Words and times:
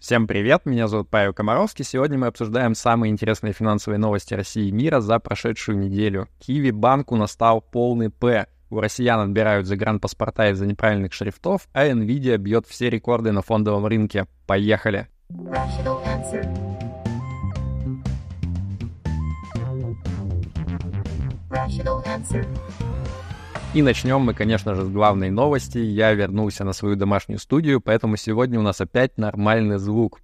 Всем 0.00 0.28
привет, 0.28 0.64
меня 0.64 0.86
зовут 0.86 1.10
Павел 1.10 1.34
Комаровский. 1.34 1.84
Сегодня 1.84 2.16
мы 2.18 2.28
обсуждаем 2.28 2.76
самые 2.76 3.10
интересные 3.10 3.52
финансовые 3.52 3.98
новости 3.98 4.32
России 4.32 4.68
и 4.68 4.72
мира 4.72 5.00
за 5.00 5.18
прошедшую 5.18 5.76
неделю. 5.76 6.28
Киви 6.38 6.70
банку 6.70 7.16
настал 7.16 7.60
полный 7.60 8.08
П. 8.08 8.46
У 8.70 8.78
россиян 8.78 9.18
отбирают 9.18 9.66
загранпаспорта 9.66 10.50
из-за 10.50 10.66
неправильных 10.66 11.12
шрифтов, 11.12 11.68
а 11.72 11.88
Nvidia 11.88 12.36
бьет 12.36 12.64
все 12.68 12.90
рекорды 12.90 13.32
на 13.32 13.42
фондовом 13.42 13.86
рынке. 13.86 14.28
Поехали! 14.46 15.08
Rational 21.50 22.04
answer. 22.06 22.46
И 23.74 23.82
начнем 23.82 24.22
мы, 24.22 24.32
конечно 24.32 24.74
же, 24.74 24.82
с 24.82 24.88
главной 24.88 25.28
новости. 25.28 25.76
Я 25.76 26.14
вернулся 26.14 26.64
на 26.64 26.72
свою 26.72 26.96
домашнюю 26.96 27.38
студию, 27.38 27.82
поэтому 27.82 28.16
сегодня 28.16 28.58
у 28.58 28.62
нас 28.62 28.80
опять 28.80 29.18
нормальный 29.18 29.78
звук. 29.78 30.20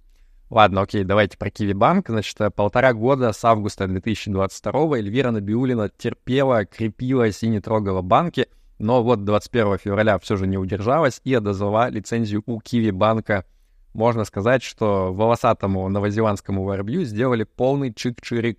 Ладно, 0.49 0.81
окей, 0.81 1.03
давайте 1.03 1.37
про 1.37 1.51
Киви 1.51 1.73
Банк. 1.73 2.09
Значит, 2.09 2.37
полтора 2.55 2.93
года 2.93 3.31
с 3.31 3.45
августа 3.45 3.87
2022 3.87 4.97
Эльвира 4.97 5.29
Набиулина 5.29 5.89
терпела, 5.89 6.65
крепилась 6.65 7.43
и 7.43 7.47
не 7.47 7.59
трогала 7.59 8.01
банки, 8.01 8.47
но 8.79 9.03
вот 9.03 9.23
21 9.23 9.77
февраля 9.77 10.17
все 10.17 10.37
же 10.37 10.47
не 10.47 10.57
удержалась 10.57 11.21
и 11.23 11.33
отозвала 11.35 11.89
лицензию 11.89 12.41
у 12.47 12.59
Киви 12.59 12.89
Банка. 12.89 13.45
Можно 13.93 14.25
сказать, 14.25 14.63
что 14.63 15.13
волосатому 15.13 15.87
новозеландскому 15.87 16.63
воробью 16.63 17.05
сделали 17.05 17.43
полный 17.43 17.91
чик-чирик. 17.91 18.57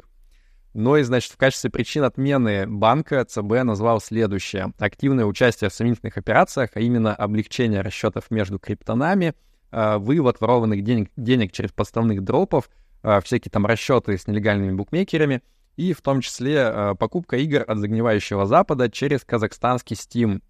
Ну 0.79 0.95
и, 0.97 1.03
значит, 1.05 1.33
в 1.33 1.39
качестве 1.39 1.71
причин 1.71 2.05
отмены 2.05 2.67
банка 2.67 3.25
ЦБ 3.25 3.65
назвал 3.65 3.99
следующее. 3.99 4.75
Активное 4.79 5.25
участие 5.25 5.71
в 5.71 5.73
сомнительных 5.73 6.19
операциях, 6.19 6.73
а 6.75 6.81
именно 6.81 7.15
облегчение 7.15 7.81
расчетов 7.81 8.31
между 8.31 8.59
криптонами, 8.59 9.33
а, 9.71 9.99
вывод 9.99 10.39
ворованных 10.39 10.85
денег, 10.85 11.11
денег 11.17 11.53
через 11.53 11.73
подставных 11.73 12.23
дропов, 12.23 12.69
а, 13.03 13.23
всякие 13.23 13.51
там 13.51 13.65
расчеты 13.65 14.19
с 14.19 14.27
нелегальными 14.27 14.73
букмекерами 14.73 15.43
и 15.77 15.95
в 15.95 16.03
том 16.03 16.21
числе 16.21 16.65
а, 16.65 16.95
покупка 16.95 17.39
игр 17.39 17.65
от 17.67 17.79
загнивающего 17.79 18.45
Запада 18.45 18.91
через 18.91 19.25
казахстанский 19.25 19.97
Steam. 19.97 20.43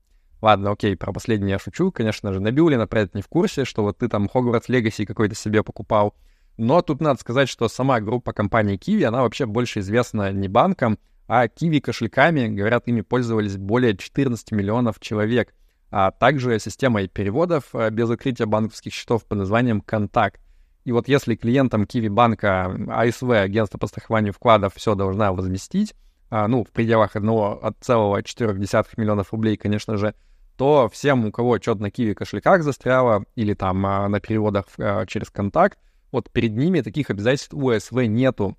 Ладно, 0.43 0.73
окей, 0.73 0.97
про 0.97 1.13
последнее 1.13 1.53
я 1.53 1.59
шучу, 1.61 1.93
конечно 1.93 2.33
же. 2.33 2.41
Набиулина 2.41 2.89
про 2.89 3.03
это 3.03 3.17
не 3.17 3.23
в 3.23 3.29
курсе, 3.29 3.65
что 3.65 3.85
вот 3.85 3.99
ты 3.99 4.09
там 4.09 4.27
Hogwarts 4.27 4.67
Legacy 4.69 5.07
какой-то 5.07 5.37
себе 5.37 5.63
покупал. 5.63 6.17
Но 6.57 6.81
тут 6.83 7.01
надо 7.01 7.21
сказать, 7.21 7.49
что 7.49 7.69
сама 7.69 8.01
группа 8.01 8.33
компании 8.33 8.79
Kiwi, 8.79 9.05
она 9.05 9.23
вообще 9.23 9.47
больше 9.47 9.81
известна 9.81 10.33
не 10.33 10.49
банком, 10.49 10.99
а 11.29 11.47
Kiwi 11.47 11.81
кошельками, 11.81 12.47
говорят, 12.49 12.87
ими 12.87 13.03
пользовались 13.03 13.57
более 13.57 13.97
14 13.97 14.53
миллионов 14.53 15.01
человек, 15.01 15.55
а 15.91 16.11
также 16.11 16.59
системой 16.59 17.09
переводов 17.09 17.75
э, 17.75 17.91
без 17.91 18.09
укрытия 18.09 18.47
банковских 18.47 18.93
счетов 18.93 19.25
под 19.27 19.39
названием 19.39 19.81
«Контакт». 19.81 20.41
И 20.85 20.93
вот 20.93 21.09
если 21.09 21.35
клиентам 21.35 21.83
Kiwi 21.83 22.09
банка 22.09 22.77
АСВ, 22.89 23.31
агентство 23.31 23.77
по 23.77 23.89
страхованию 23.89 24.33
вкладов, 24.33 24.75
все 24.77 24.95
должна 24.95 25.33
возместить, 25.33 25.95
а, 26.31 26.49
ну, 26.49 26.65
в 26.65 26.71
пределах 26.71 27.17
1,4 27.17 28.89
миллионов 28.97 29.33
рублей, 29.33 29.57
конечно 29.57 29.97
же, 29.97 30.15
то 30.57 30.89
всем, 30.89 31.27
у 31.27 31.33
кого 31.33 31.59
что-то 31.61 31.83
на 31.83 31.89
Kiwi 31.89 32.15
кошельках 32.15 32.63
застряло 32.63 33.25
или 33.35 33.55
там 33.55 33.85
а, 33.85 34.09
на 34.09 34.21
переводах 34.21 34.67
а, 34.79 35.07
через 35.07 35.31
контакт, 35.31 35.79
вот 36.13 36.31
перед 36.31 36.57
ними 36.57 36.81
таких 36.81 37.11
обязательств 37.11 37.55
у 37.55 37.73
СВ 37.79 38.07
нету. 38.07 38.57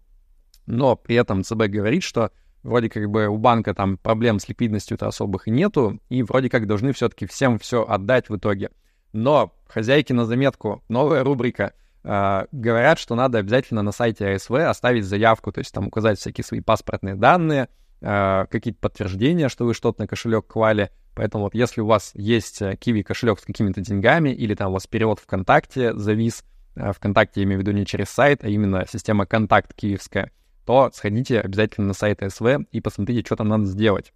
Но 0.65 0.95
при 0.95 1.15
этом 1.15 1.43
ЦБ 1.43 1.67
говорит, 1.67 2.03
что 2.03 2.31
вроде 2.63 2.89
как 2.89 3.09
бы 3.09 3.27
у 3.27 3.37
банка 3.37 3.73
там 3.73 3.97
проблем 3.97 4.39
с 4.39 4.49
ликвидностью-то 4.49 5.07
особых 5.07 5.47
нету, 5.47 5.99
и 6.09 6.23
вроде 6.23 6.49
как 6.49 6.67
должны 6.67 6.91
все-таки 6.91 7.25
всем 7.25 7.57
все 7.57 7.85
отдать 7.85 8.29
в 8.29 8.35
итоге. 8.35 8.69
Но 9.13 9.53
хозяйки 9.67 10.13
на 10.13 10.25
заметку, 10.25 10.83
новая 10.89 11.23
рубрика. 11.23 11.73
Э, 12.03 12.45
говорят, 12.51 12.99
что 12.99 13.15
надо 13.15 13.37
обязательно 13.37 13.81
на 13.81 13.91
сайте 13.91 14.27
АСВ 14.29 14.51
оставить 14.51 15.05
заявку, 15.05 15.51
то 15.51 15.59
есть 15.59 15.73
там 15.73 15.87
указать 15.87 16.19
всякие 16.19 16.43
свои 16.43 16.59
паспортные 16.59 17.15
данные, 17.15 17.69
э, 18.01 18.45
какие-то 18.49 18.79
подтверждения, 18.79 19.47
что 19.47 19.65
вы 19.65 19.73
что-то 19.73 20.01
на 20.01 20.07
кошелек 20.07 20.45
клали. 20.47 20.91
Поэтому 21.15 21.45
вот 21.45 21.55
если 21.55 21.81
у 21.81 21.87
вас 21.87 22.11
есть 22.13 22.61
Kiwi 22.61 23.03
кошелек 23.03 23.39
с 23.39 23.43
какими-то 23.43 23.81
деньгами, 23.81 24.29
или 24.29 24.53
там 24.53 24.69
у 24.69 24.73
вас 24.73 24.85
перевод 24.85 25.19
ВКонтакте 25.19 25.95
завис, 25.95 26.43
Э, 26.43 26.56
ВКонтакте, 26.93 27.41
я 27.41 27.45
имею 27.45 27.59
в 27.59 27.61
виду 27.61 27.71
не 27.71 27.85
через 27.85 28.09
сайт, 28.09 28.43
а 28.43 28.47
именно 28.47 28.85
система 28.87 29.25
«Контакт» 29.25 29.73
киевская, 29.73 30.31
то 30.65 30.91
сходите 30.93 31.39
обязательно 31.39 31.87
на 31.87 31.93
сайт 31.93 32.21
СВ 32.27 32.65
и 32.71 32.81
посмотрите, 32.81 33.25
что 33.25 33.35
там 33.35 33.47
надо 33.47 33.65
сделать. 33.65 34.13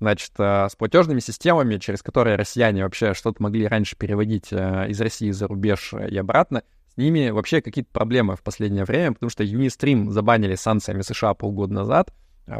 Значит, 0.00 0.32
э, 0.38 0.68
с 0.70 0.76
платежными 0.76 1.18
системами, 1.18 1.78
через 1.78 2.02
которые 2.02 2.36
россияне 2.36 2.84
вообще 2.84 3.14
что-то 3.14 3.42
могли 3.42 3.66
раньше 3.66 3.96
переводить 3.96 4.52
э, 4.52 4.86
из 4.88 5.00
России 5.00 5.30
за 5.32 5.48
рубеж 5.48 5.92
и 5.92 6.16
обратно, 6.16 6.62
с 6.94 6.96
ними 6.96 7.30
вообще 7.30 7.60
какие-то 7.60 7.90
проблемы 7.92 8.36
в 8.36 8.42
последнее 8.42 8.84
время, 8.84 9.14
потому 9.14 9.30
что 9.30 9.42
Unistream 9.42 10.10
забанили 10.10 10.54
санкциями 10.54 11.02
США 11.02 11.34
полгода 11.34 11.74
назад, 11.74 12.12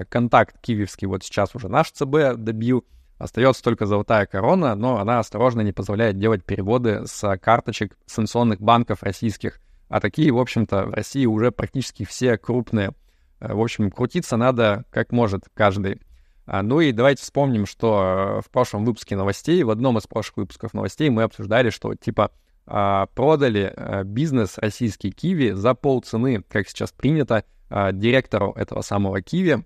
контакт 0.09 0.61
киевский 0.61 1.07
вот 1.07 1.25
сейчас 1.25 1.55
уже 1.55 1.69
наш 1.69 1.91
ЦБ 1.93 2.37
добил, 2.37 2.85
Остается 3.19 3.63
только 3.65 3.85
золотая 3.85 4.27
корона, 4.27 4.75
но 4.77 4.99
она 4.99 5.19
осторожно 5.19 5.61
не 5.61 5.73
позволяет 5.73 6.19
делать 6.19 6.45
переводы 6.45 7.03
с 7.07 7.37
карточек 7.39 7.97
санкционных 8.07 8.61
банков 8.61 9.03
российских. 9.03 9.61
А 9.89 10.01
такие, 10.01 10.31
в 10.31 10.39
общем-то, 10.39 10.87
в 10.87 10.95
России 10.95 11.27
уже 11.27 11.51
практически 11.51 12.05
все 12.05 12.39
крупные. 12.39 12.93
Э, 13.41 13.55
в 13.55 13.61
общем, 13.61 13.91
крутиться 13.91 14.37
надо 14.37 14.85
как 14.91 15.11
может 15.13 15.47
каждый. 15.55 16.01
А, 16.47 16.63
ну 16.63 16.81
и 16.81 16.93
давайте 16.93 17.23
вспомним, 17.23 17.67
что 17.67 18.41
в 18.45 18.51
прошлом 18.51 18.85
выпуске 18.85 19.17
новостей, 19.17 19.63
в 19.65 19.71
одном 19.71 19.99
из 19.99 20.07
прошлых 20.07 20.39
выпусков 20.39 20.73
новостей 20.73 21.11
мы 21.11 21.25
обсуждали, 21.25 21.71
что 21.71 21.95
типа 21.95 22.31
а, 22.67 23.07
продали 23.15 23.73
э, 23.75 24.05
бизнес 24.05 24.59
российский 24.59 25.11
Киви 25.11 25.51
за 25.51 25.75
полцены, 25.75 26.43
как 26.49 26.69
сейчас 26.69 26.93
принято, 26.93 27.45
а, 27.69 27.93
директору 27.93 28.53
этого 28.53 28.83
самого 28.83 29.23
Киви, 29.23 29.65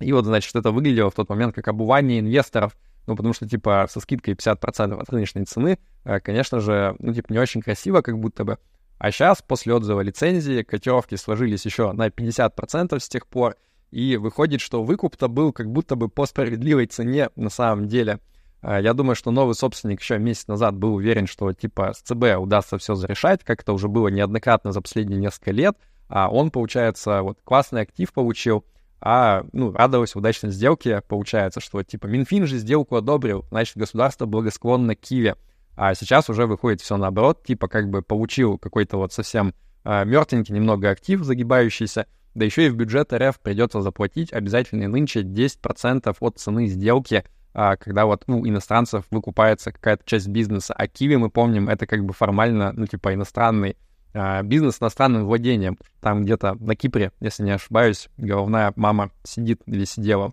и 0.00 0.12
вот, 0.12 0.24
значит, 0.24 0.54
это 0.54 0.70
выглядело 0.70 1.10
в 1.10 1.14
тот 1.14 1.28
момент 1.28 1.54
как 1.54 1.68
обувание 1.68 2.20
инвесторов, 2.20 2.76
ну, 3.06 3.16
потому 3.16 3.34
что, 3.34 3.48
типа, 3.48 3.86
со 3.90 4.00
скидкой 4.00 4.34
50% 4.34 5.00
от 5.00 5.10
рыночной 5.10 5.44
цены, 5.44 5.78
э, 6.04 6.20
конечно 6.20 6.60
же, 6.60 6.94
ну, 6.98 7.12
типа, 7.12 7.32
не 7.32 7.38
очень 7.38 7.62
красиво, 7.62 8.02
как 8.02 8.18
будто 8.18 8.44
бы. 8.44 8.58
А 8.98 9.10
сейчас, 9.10 9.42
после 9.42 9.74
отзыва 9.74 10.02
лицензии, 10.02 10.62
котировки 10.62 11.14
сложились 11.14 11.64
еще 11.64 11.92
на 11.92 12.10
50% 12.10 12.98
с 13.00 13.08
тех 13.08 13.26
пор, 13.26 13.56
и 13.90 14.16
выходит, 14.18 14.60
что 14.60 14.82
выкуп-то 14.82 15.28
был 15.28 15.52
как 15.52 15.70
будто 15.70 15.96
бы 15.96 16.08
по 16.08 16.26
справедливой 16.26 16.86
цене 16.86 17.30
на 17.34 17.48
самом 17.48 17.88
деле. 17.88 18.20
Э, 18.62 18.78
я 18.80 18.92
думаю, 18.92 19.16
что 19.16 19.30
новый 19.30 19.54
собственник 19.54 20.00
еще 20.00 20.18
месяц 20.18 20.46
назад 20.46 20.76
был 20.76 20.94
уверен, 20.94 21.26
что, 21.26 21.52
типа, 21.52 21.94
с 21.94 22.02
ЦБ 22.02 22.38
удастся 22.38 22.78
все 22.78 22.94
зарешать, 22.94 23.42
как 23.42 23.62
это 23.62 23.72
уже 23.72 23.88
было 23.88 24.08
неоднократно 24.08 24.70
за 24.70 24.80
последние 24.80 25.18
несколько 25.18 25.50
лет, 25.50 25.76
а 26.08 26.28
он, 26.28 26.50
получается, 26.50 27.22
вот 27.22 27.38
классный 27.42 27.80
актив 27.80 28.12
получил— 28.12 28.64
а, 29.00 29.44
ну, 29.52 29.72
радовался 29.72 30.18
удачной 30.18 30.50
сделке. 30.50 31.02
Получается, 31.06 31.60
что, 31.60 31.82
типа, 31.82 32.06
Минфин 32.06 32.46
же 32.46 32.58
сделку 32.58 32.96
одобрил, 32.96 33.44
значит, 33.50 33.76
государство 33.76 34.26
благосклонно 34.26 34.94
Киеве. 34.94 35.36
А 35.76 35.94
сейчас 35.94 36.28
уже 36.28 36.46
выходит 36.46 36.80
все 36.80 36.96
наоборот, 36.96 37.44
типа, 37.44 37.68
как 37.68 37.88
бы 37.88 38.02
получил 38.02 38.58
какой-то 38.58 38.96
вот 38.96 39.12
совсем 39.12 39.54
а, 39.84 40.04
мертвенький 40.04 40.54
немного 40.54 40.90
актив, 40.90 41.22
загибающийся, 41.22 42.06
да 42.34 42.44
еще 42.44 42.66
и 42.66 42.68
в 42.68 42.76
бюджет 42.76 43.12
РФ 43.12 43.38
придется 43.40 43.80
заплатить 43.80 44.32
обязательно 44.32 44.88
нынче 44.88 45.22
10% 45.22 46.16
от 46.18 46.38
цены 46.38 46.66
сделки, 46.66 47.24
а, 47.54 47.76
когда 47.76 48.06
вот 48.06 48.24
у 48.26 48.32
ну, 48.32 48.48
иностранцев 48.48 49.04
выкупается 49.10 49.72
какая-то 49.72 50.02
часть 50.04 50.28
бизнеса. 50.28 50.74
А 50.74 50.88
Киви, 50.88 51.16
мы 51.16 51.30
помним, 51.30 51.68
это 51.68 51.86
как 51.86 52.04
бы 52.04 52.12
формально, 52.12 52.72
ну, 52.72 52.86
типа, 52.86 53.14
иностранный 53.14 53.76
бизнес 54.44 54.76
с 54.76 54.82
иностранным 54.82 55.26
владением. 55.26 55.78
Там 56.00 56.24
где-то 56.24 56.54
на 56.54 56.74
Кипре, 56.74 57.12
если 57.20 57.42
не 57.42 57.52
ошибаюсь, 57.52 58.08
головная 58.16 58.72
мама 58.76 59.10
сидит 59.24 59.62
или 59.66 59.84
сидела. 59.84 60.32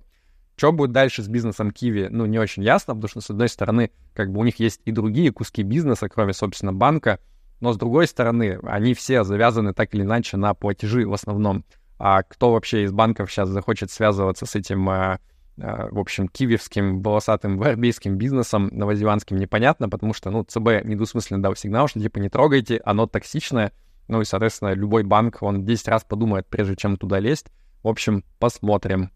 Что 0.57 0.71
будет 0.71 0.93
дальше 0.93 1.21
с 1.21 1.27
бизнесом 1.27 1.71
Киви, 1.71 2.07
ну, 2.09 2.25
не 2.25 2.39
очень 2.39 2.63
ясно, 2.63 2.93
потому 2.95 3.09
что, 3.09 3.21
с 3.21 3.29
одной 3.29 3.49
стороны, 3.49 3.91
как 4.13 4.31
бы 4.31 4.39
у 4.39 4.43
них 4.45 4.57
есть 4.59 4.81
и 4.85 4.91
другие 4.91 5.31
куски 5.31 5.63
бизнеса, 5.63 6.07
кроме, 6.07 6.31
собственно, 6.31 6.71
банка, 6.71 7.19
но, 7.59 7.73
с 7.73 7.77
другой 7.77 8.07
стороны, 8.07 8.59
они 8.63 8.93
все 8.93 9.23
завязаны 9.23 9.73
так 9.73 9.93
или 9.93 10.03
иначе 10.03 10.37
на 10.37 10.53
платежи 10.53 11.05
в 11.05 11.13
основном. 11.13 11.66
А 11.97 12.23
кто 12.23 12.53
вообще 12.53 12.83
из 12.83 12.91
банков 12.91 13.31
сейчас 13.31 13.49
захочет 13.49 13.91
связываться 13.91 14.45
с 14.45 14.55
этим 14.55 14.87
а, 14.89 14.93
а, 14.93 15.19
в 15.57 15.99
общем, 15.99 16.28
киевским 16.28 17.02
волосатым 17.02 17.57
варбейским 17.57 18.17
бизнесом 18.17 18.69
новозеландским 18.72 19.37
непонятно, 19.37 19.90
потому 19.90 20.13
что, 20.13 20.29
ну, 20.29 20.43
ЦБ 20.43 20.84
недвусмысленно 20.84 21.41
дал 21.41 21.55
сигнал, 21.55 21.87
что, 21.87 21.99
типа, 21.99 22.19
не 22.19 22.29
трогайте, 22.29 22.81
оно 22.84 23.07
токсичное, 23.07 23.72
ну 24.07 24.22
и, 24.22 24.25
соответственно, 24.25 24.73
любой 24.73 25.03
банк, 25.03 25.41
он 25.41 25.66
10 25.66 25.87
раз 25.87 26.03
подумает, 26.03 26.47
прежде 26.47 26.75
чем 26.75 26.97
туда 26.97 27.19
лезть. 27.19 27.47
В 27.84 27.87
общем, 27.87 28.23
посмотрим. 28.40 29.11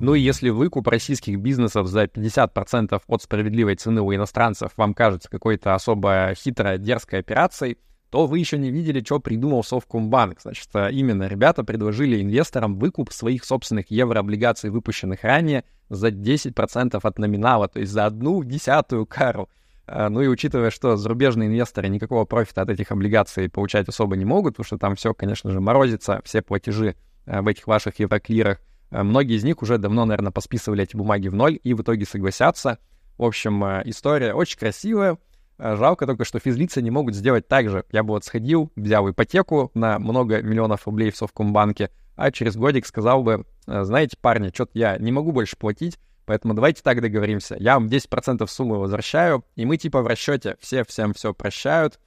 Ну 0.00 0.14
и 0.14 0.20
если 0.20 0.50
выкуп 0.50 0.86
российских 0.86 1.40
бизнесов 1.40 1.88
за 1.88 2.04
50% 2.04 3.00
от 3.06 3.22
справедливой 3.22 3.74
цены 3.74 4.00
у 4.00 4.14
иностранцев 4.14 4.70
вам 4.76 4.94
кажется 4.94 5.28
какой-то 5.28 5.74
особо 5.74 6.32
хитрой, 6.36 6.78
дерзкой 6.78 7.20
операцией, 7.20 7.78
то 8.10 8.26
вы 8.26 8.38
еще 8.38 8.58
не 8.58 8.70
видели, 8.70 9.02
что 9.04 9.20
придумал 9.20 9.62
Совкомбанк. 9.62 10.40
Значит, 10.40 10.68
э, 10.74 10.90
именно 10.92 11.26
ребята 11.26 11.62
предложили 11.62 12.22
инвесторам 12.22 12.78
выкуп 12.78 13.12
своих 13.12 13.44
собственных 13.44 13.90
еврооблигаций, 13.90 14.70
выпущенных 14.70 15.24
ранее, 15.24 15.64
за 15.90 16.08
10% 16.08 16.98
от 17.02 17.18
номинала, 17.18 17.68
то 17.68 17.80
есть 17.80 17.92
за 17.92 18.06
одну 18.06 18.42
десятую 18.44 19.06
кару. 19.06 19.48
А, 19.86 20.08
ну 20.08 20.20
и 20.20 20.26
учитывая, 20.26 20.70
что 20.70 20.96
зарубежные 20.96 21.48
инвесторы 21.48 21.88
никакого 21.88 22.24
профита 22.24 22.62
от 22.62 22.70
этих 22.70 22.90
облигаций 22.92 23.48
получать 23.48 23.88
особо 23.88 24.16
не 24.16 24.24
могут, 24.24 24.54
потому 24.54 24.66
что 24.66 24.78
там 24.78 24.96
все, 24.96 25.12
конечно 25.14 25.50
же, 25.50 25.60
морозится, 25.60 26.20
все 26.24 26.42
платежи 26.42 26.96
а, 27.26 27.42
в 27.42 27.46
этих 27.46 27.66
ваших 27.66 27.98
евроклирах, 27.98 28.58
многие 28.90 29.36
из 29.36 29.44
них 29.44 29.60
уже 29.60 29.76
давно, 29.76 30.06
наверное, 30.06 30.32
посписывали 30.32 30.82
эти 30.84 30.96
бумаги 30.96 31.28
в 31.28 31.34
ноль 31.34 31.58
и 31.62 31.74
в 31.74 31.82
итоге 31.82 32.06
согласятся. 32.06 32.78
В 33.18 33.24
общем, 33.24 33.62
история 33.84 34.32
очень 34.32 34.58
красивая. 34.58 35.18
Жалко 35.58 36.06
только, 36.06 36.24
что 36.24 36.38
физлицы 36.38 36.82
не 36.82 36.90
могут 36.90 37.14
сделать 37.14 37.48
так 37.48 37.68
же. 37.68 37.84
Я 37.90 38.02
бы 38.02 38.10
вот 38.10 38.24
сходил, 38.24 38.70
взял 38.76 39.08
ипотеку 39.10 39.70
на 39.74 39.98
много 39.98 40.42
миллионов 40.42 40.86
рублей 40.86 41.10
в 41.10 41.16
Совкомбанке, 41.16 41.90
а 42.16 42.30
через 42.30 42.56
годик 42.56 42.86
сказал 42.86 43.22
бы, 43.22 43.44
знаете, 43.66 44.16
парни, 44.20 44.50
что-то 44.54 44.72
я 44.74 44.98
не 44.98 45.12
могу 45.12 45.32
больше 45.32 45.56
платить, 45.56 45.98
Поэтому 46.28 46.52
давайте 46.52 46.82
так 46.82 47.00
договоримся. 47.00 47.56
Я 47.58 47.78
вам 47.78 47.86
10% 47.86 48.46
суммы 48.48 48.78
возвращаю, 48.78 49.46
и 49.56 49.64
мы 49.64 49.78
типа 49.78 50.02
в 50.02 50.06
расчете. 50.06 50.58
Все 50.60 50.84
всем 50.84 51.14
все 51.14 51.32
прощают. 51.32 51.98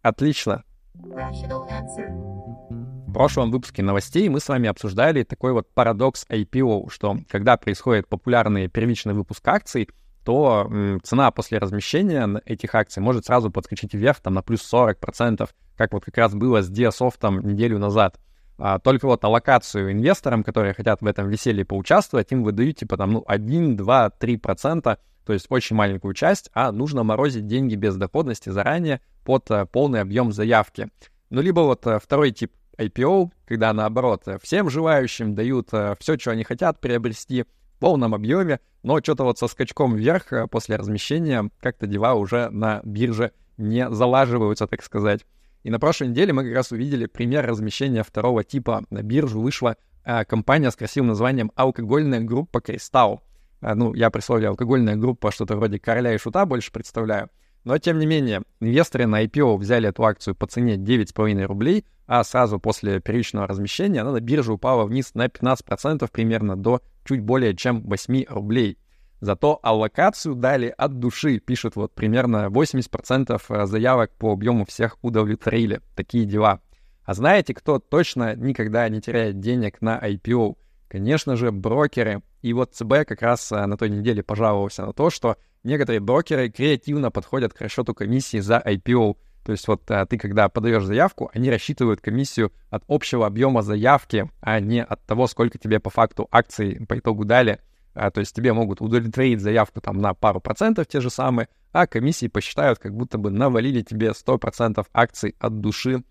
Отлично. 0.00 0.64
В 0.94 3.12
прошлом 3.12 3.50
выпуске 3.50 3.82
новостей 3.82 4.30
мы 4.30 4.40
с 4.40 4.48
вами 4.48 4.70
обсуждали 4.70 5.24
такой 5.24 5.52
вот 5.52 5.68
парадокс 5.74 6.24
IPO, 6.30 6.90
что 6.90 7.18
когда 7.28 7.58
происходит 7.58 8.08
популярный 8.08 8.68
первичный 8.68 9.12
выпуск 9.12 9.46
акций, 9.46 9.90
то 10.26 10.68
цена 11.04 11.30
после 11.30 11.58
размещения 11.58 12.42
этих 12.44 12.74
акций 12.74 13.00
может 13.00 13.26
сразу 13.26 13.48
подскочить 13.48 13.94
вверх 13.94 14.18
там, 14.18 14.34
на 14.34 14.42
плюс 14.42 14.60
40%, 14.70 15.48
как 15.76 15.92
вот 15.92 16.04
как 16.04 16.18
раз 16.18 16.34
было 16.34 16.62
с 16.62 16.70
Diasoft 16.70 17.20
неделю 17.44 17.78
назад. 17.78 18.18
А, 18.58 18.80
только 18.80 19.06
вот 19.06 19.22
аллокацию 19.22 19.92
инвесторам, 19.92 20.42
которые 20.42 20.74
хотят 20.74 21.00
в 21.00 21.06
этом 21.06 21.28
веселье 21.28 21.64
поучаствовать, 21.64 22.32
им 22.32 22.42
выдают 22.42 22.78
типа 22.78 22.96
там 22.96 23.12
ну 23.12 23.24
1, 23.24 23.76
2, 23.76 24.10
3 24.10 24.36
процента, 24.38 24.98
то 25.24 25.32
есть 25.32 25.46
очень 25.48 25.76
маленькую 25.76 26.12
часть, 26.12 26.50
а 26.54 26.72
нужно 26.72 27.04
морозить 27.04 27.46
деньги 27.46 27.76
без 27.76 27.94
доходности 27.94 28.48
заранее 28.48 29.02
под 29.24 29.48
а, 29.52 29.64
полный 29.66 30.00
объем 30.00 30.32
заявки. 30.32 30.88
Ну, 31.30 31.40
либо 31.40 31.60
вот 31.60 31.86
а, 31.86 32.00
второй 32.00 32.32
тип 32.32 32.52
IPO, 32.78 33.30
когда 33.46 33.72
наоборот 33.72 34.24
всем 34.42 34.70
желающим 34.70 35.36
дают 35.36 35.68
все, 36.00 36.18
что 36.18 36.32
они 36.32 36.42
хотят 36.42 36.80
приобрести 36.80 37.44
полном 37.78 38.14
объеме, 38.14 38.60
но 38.82 39.00
что-то 39.00 39.24
вот 39.24 39.38
со 39.38 39.48
скачком 39.48 39.94
вверх 39.94 40.32
а, 40.32 40.46
после 40.46 40.76
размещения 40.76 41.50
как-то 41.60 41.86
дела 41.86 42.14
уже 42.14 42.50
на 42.50 42.80
бирже 42.84 43.32
не 43.56 43.90
залаживаются, 43.90 44.66
так 44.66 44.82
сказать. 44.82 45.24
И 45.62 45.70
на 45.70 45.80
прошлой 45.80 46.08
неделе 46.08 46.32
мы 46.32 46.44
как 46.44 46.54
раз 46.54 46.70
увидели 46.70 47.06
пример 47.06 47.44
размещения 47.46 48.04
второго 48.04 48.44
типа. 48.44 48.84
На 48.90 49.02
биржу 49.02 49.40
вышла 49.40 49.76
а, 50.04 50.24
компания 50.24 50.70
с 50.70 50.76
красивым 50.76 51.08
названием 51.08 51.50
«Алкогольная 51.56 52.20
группа 52.20 52.60
Кристалл». 52.60 53.22
А, 53.60 53.74
ну, 53.74 53.92
я 53.94 54.10
при 54.10 54.20
слове 54.20 54.48
«алкогольная 54.48 54.94
группа» 54.94 55.32
что-то 55.32 55.56
вроде 55.56 55.80
«Короля 55.80 56.14
и 56.14 56.18
Шута» 56.18 56.46
больше 56.46 56.70
представляю. 56.70 57.30
Но, 57.64 57.76
тем 57.78 57.98
не 57.98 58.06
менее, 58.06 58.42
инвесторы 58.60 59.06
на 59.06 59.24
IPO 59.24 59.56
взяли 59.56 59.88
эту 59.88 60.04
акцию 60.04 60.36
по 60.36 60.46
цене 60.46 60.76
9,5 60.76 61.44
рублей, 61.46 61.84
а 62.06 62.22
сразу 62.22 62.60
после 62.60 63.00
первичного 63.00 63.48
размещения 63.48 64.02
она 64.02 64.12
на 64.12 64.20
бирже 64.20 64.52
упала 64.52 64.84
вниз 64.84 65.14
на 65.14 65.26
15% 65.26 66.08
примерно 66.12 66.54
до 66.54 66.80
чуть 67.06 67.20
более 67.20 67.54
чем 67.54 67.82
8 67.82 68.24
рублей. 68.28 68.78
Зато 69.20 69.58
аллокацию 69.62 70.34
дали 70.34 70.74
от 70.76 70.98
души, 70.98 71.38
пишут 71.38 71.76
вот 71.76 71.94
примерно 71.94 72.48
80% 72.48 73.40
э, 73.48 73.66
заявок 73.66 74.12
по 74.18 74.32
объему 74.32 74.66
всех 74.66 74.98
удовлетворили. 75.02 75.80
Такие 75.94 76.26
дела. 76.26 76.60
А 77.04 77.14
знаете, 77.14 77.54
кто 77.54 77.78
точно 77.78 78.34
никогда 78.36 78.88
не 78.88 79.00
теряет 79.00 79.40
денег 79.40 79.80
на 79.80 79.98
IPO? 79.98 80.56
Конечно 80.88 81.36
же, 81.36 81.50
брокеры. 81.50 82.22
И 82.42 82.52
вот 82.52 82.74
ЦБ 82.74 83.06
как 83.06 83.22
раз 83.22 83.50
э, 83.52 83.64
на 83.64 83.76
той 83.78 83.88
неделе 83.88 84.22
пожаловался 84.22 84.84
на 84.84 84.92
то, 84.92 85.08
что 85.08 85.36
некоторые 85.64 86.00
брокеры 86.00 86.50
креативно 86.50 87.10
подходят 87.10 87.54
к 87.54 87.60
расчету 87.60 87.94
комиссии 87.94 88.38
за 88.38 88.62
IPO. 88.64 89.16
То 89.46 89.52
есть 89.52 89.68
вот 89.68 89.88
э, 89.92 90.04
ты, 90.06 90.18
когда 90.18 90.48
подаешь 90.48 90.82
заявку, 90.82 91.30
они 91.32 91.50
рассчитывают 91.50 92.00
комиссию 92.00 92.52
от 92.68 92.82
общего 92.88 93.28
объема 93.28 93.62
заявки, 93.62 94.28
а 94.40 94.58
не 94.58 94.82
от 94.82 95.00
того, 95.06 95.28
сколько 95.28 95.56
тебе 95.56 95.78
по 95.78 95.88
факту 95.88 96.26
акций 96.32 96.84
по 96.88 96.98
итогу 96.98 97.24
дали. 97.24 97.60
А, 97.94 98.10
то 98.10 98.18
есть 98.18 98.34
тебе 98.34 98.52
могут 98.52 98.80
удовлетворить 98.80 99.40
заявку 99.40 99.80
там 99.80 100.00
на 100.00 100.14
пару 100.14 100.40
процентов 100.40 100.88
те 100.88 101.00
же 101.00 101.10
самые, 101.10 101.48
а 101.70 101.86
комиссии 101.86 102.26
посчитают, 102.26 102.80
как 102.80 102.92
будто 102.92 103.18
бы 103.18 103.30
навалили 103.30 103.82
тебе 103.82 104.08
100% 104.08 104.84
акций 104.92 105.36
от 105.38 105.60
души. 105.60 106.02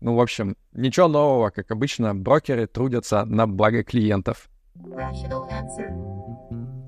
Ну, 0.00 0.16
в 0.16 0.20
общем, 0.20 0.56
ничего 0.72 1.06
нового, 1.06 1.50
как 1.50 1.70
обычно, 1.70 2.12
брокеры 2.12 2.66
трудятся 2.66 3.24
на 3.24 3.46
благо 3.46 3.84
клиентов. 3.84 4.50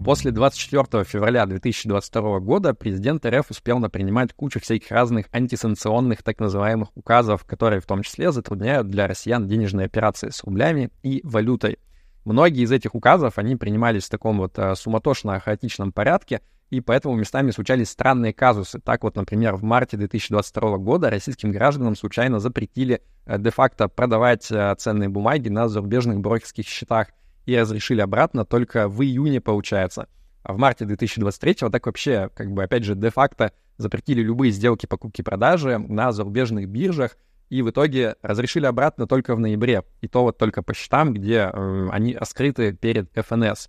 После 0.04 0.32
24 0.32 1.04
февраля 1.04 1.46
2022 1.46 2.40
года 2.40 2.74
президент 2.74 3.24
РФ 3.24 3.50
успел 3.50 3.78
напринимать 3.78 4.32
кучу 4.32 4.58
всяких 4.58 4.90
разных 4.90 5.26
антисанкционных 5.32 6.24
так 6.24 6.40
называемых 6.40 6.88
указов, 6.96 7.44
которые 7.44 7.80
в 7.80 7.86
том 7.86 8.02
числе 8.02 8.32
затрудняют 8.32 8.88
для 8.88 9.06
россиян 9.06 9.46
денежные 9.46 9.86
операции 9.86 10.30
с 10.30 10.42
рублями 10.42 10.90
и 11.04 11.20
валютой. 11.22 11.78
Многие 12.24 12.64
из 12.64 12.72
этих 12.72 12.96
указов, 12.96 13.38
они 13.38 13.54
принимались 13.54 14.06
в 14.06 14.10
таком 14.10 14.38
вот 14.38 14.58
uh, 14.58 14.74
суматошно-хаотичном 14.74 15.92
порядке, 15.92 16.40
и 16.70 16.80
поэтому 16.80 17.14
местами 17.14 17.52
случались 17.52 17.90
странные 17.90 18.32
казусы. 18.32 18.80
Так 18.80 19.04
вот, 19.04 19.14
например, 19.14 19.54
в 19.54 19.62
марте 19.62 19.96
2022 19.96 20.78
года 20.78 21.10
российским 21.10 21.52
гражданам 21.52 21.94
случайно 21.94 22.40
запретили 22.40 23.02
uh, 23.26 23.38
де-факто 23.38 23.86
продавать 23.86 24.50
uh, 24.50 24.74
ценные 24.74 25.08
бумаги 25.08 25.48
на 25.48 25.68
зарубежных 25.68 26.18
брокерских 26.18 26.66
счетах 26.66 27.08
и 27.46 27.56
разрешили 27.56 28.00
обратно 28.00 28.44
только 28.44 28.88
в 28.88 29.02
июне, 29.02 29.40
получается. 29.40 30.08
А 30.42 30.52
в 30.52 30.58
марте 30.58 30.84
2023 30.84 31.70
так 31.70 31.86
вообще, 31.86 32.30
как 32.34 32.50
бы, 32.52 32.64
опять 32.64 32.84
же, 32.84 32.94
де-факто 32.94 33.52
запретили 33.76 34.22
любые 34.22 34.50
сделки 34.50 34.86
покупки-продажи 34.86 35.78
на 35.78 36.12
зарубежных 36.12 36.68
биржах, 36.68 37.16
и 37.48 37.60
в 37.62 37.70
итоге 37.70 38.16
разрешили 38.22 38.64
обратно 38.66 39.06
только 39.06 39.36
в 39.36 39.40
ноябре, 39.40 39.82
и 40.00 40.08
то 40.08 40.22
вот 40.22 40.38
только 40.38 40.62
по 40.62 40.72
счетам, 40.72 41.12
где 41.12 41.50
э, 41.52 41.88
они 41.90 42.16
раскрыты 42.16 42.72
перед 42.72 43.10
ФНС. 43.14 43.68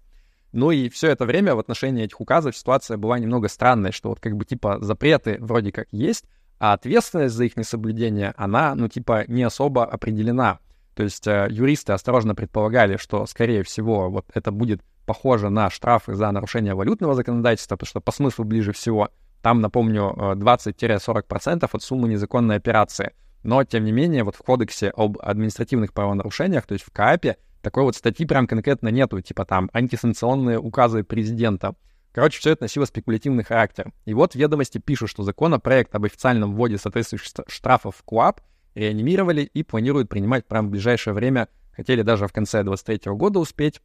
Ну 0.53 0.71
и 0.71 0.87
все 0.87 1.09
это 1.09 1.25
время 1.25 1.55
в 1.55 1.59
отношении 1.59 2.03
этих 2.03 2.21
указов 2.21 2.55
ситуация 2.55 2.95
была 2.95 3.19
немного 3.19 3.49
странная, 3.49 3.91
что 3.91 4.09
вот 4.09 4.19
как 4.19 4.37
бы 4.37 4.45
типа 4.45 4.77
запреты 4.81 5.37
вроде 5.41 5.71
как 5.71 5.87
есть, 5.91 6.25
а 6.59 6.73
ответственность 6.73 7.35
за 7.35 7.43
их 7.43 7.57
несоблюдение, 7.57 8.33
она, 8.37 8.73
ну 8.73 8.87
типа, 8.87 9.25
не 9.27 9.43
особо 9.43 9.83
определена. 9.83 10.59
То 10.95 11.04
есть 11.04 11.28
э, 11.28 11.48
юристы 11.50 11.94
осторожно 11.94 12.36
предполагали, 12.36 12.98
что, 12.98 13.25
скорее 13.25 13.63
всего, 13.63 14.10
вот 14.10 14.25
это 14.34 14.51
будет 14.51 14.81
похоже 15.06 15.50
на 15.50 15.69
штрафы 15.69 16.13
за 16.13 16.31
нарушение 16.31 16.75
валютного 16.75 17.16
законодательства, 17.16 17.75
потому 17.75 17.88
что 17.88 18.01
по 18.01 18.12
смыслу 18.12 18.45
ближе 18.45 18.72
всего. 18.72 19.10
Там, 19.42 19.60
напомню, 19.60 20.13
20-40% 20.36 21.63
э, 21.63 21.68
от 21.72 21.84
суммы 21.84 22.07
незаконной 22.07 22.56
операции— 22.56 23.12
но, 23.44 23.63
тем 23.66 23.84
не 23.84 23.92
менее, 23.92 24.24
вот 24.24 24.36
в 24.36 24.40
кодексе 24.40 24.90
об 24.90 25.18
административных 25.21 25.94
правонарушениях, 25.94 26.66
то 26.66 26.73
есть 26.73 26.85
в 26.85 26.92
КАПе, 26.92 27.38
такой 27.62 27.83
вот 27.83 27.95
статьи 27.95 28.26
прям 28.26 28.47
конкретно 28.47 28.88
нету, 28.90 29.21
типа 29.21 29.45
там 29.45 29.69
антисанкционные 29.73 30.59
указы 30.59 31.04
президента. 31.04 31.76
Короче, 32.14 32.40
все 32.40 32.52
это 32.52 32.64
носило 32.64 32.85
спекулятивный 32.85 33.44
характер. 33.44 33.92
И 34.06 34.14
вот 34.14 34.35
ведомости 34.35 34.78
пишут, 34.78 35.09
что 35.09 35.23
законопроект 35.23 35.94
об 35.95 36.06
официальном 36.06 36.56
вводе 36.56 36.78
соответствующих 36.78 37.33
штрафов 37.47 37.97
в 37.97 38.04
КУАП 38.04 38.42
реанимировали 38.75 39.42
и 39.42 39.63
планируют 39.63 40.09
принимать 40.09 40.45
прямо 40.45 40.68
в 40.68 40.71
ближайшее 40.71 41.13
время. 41.13 41.47
Хотели 41.75 42.01
даже 42.01 42.27
в 42.27 42.33
конце 42.33 42.63
2023 42.63 43.11
года 43.13 43.39
успеть, 43.39 43.81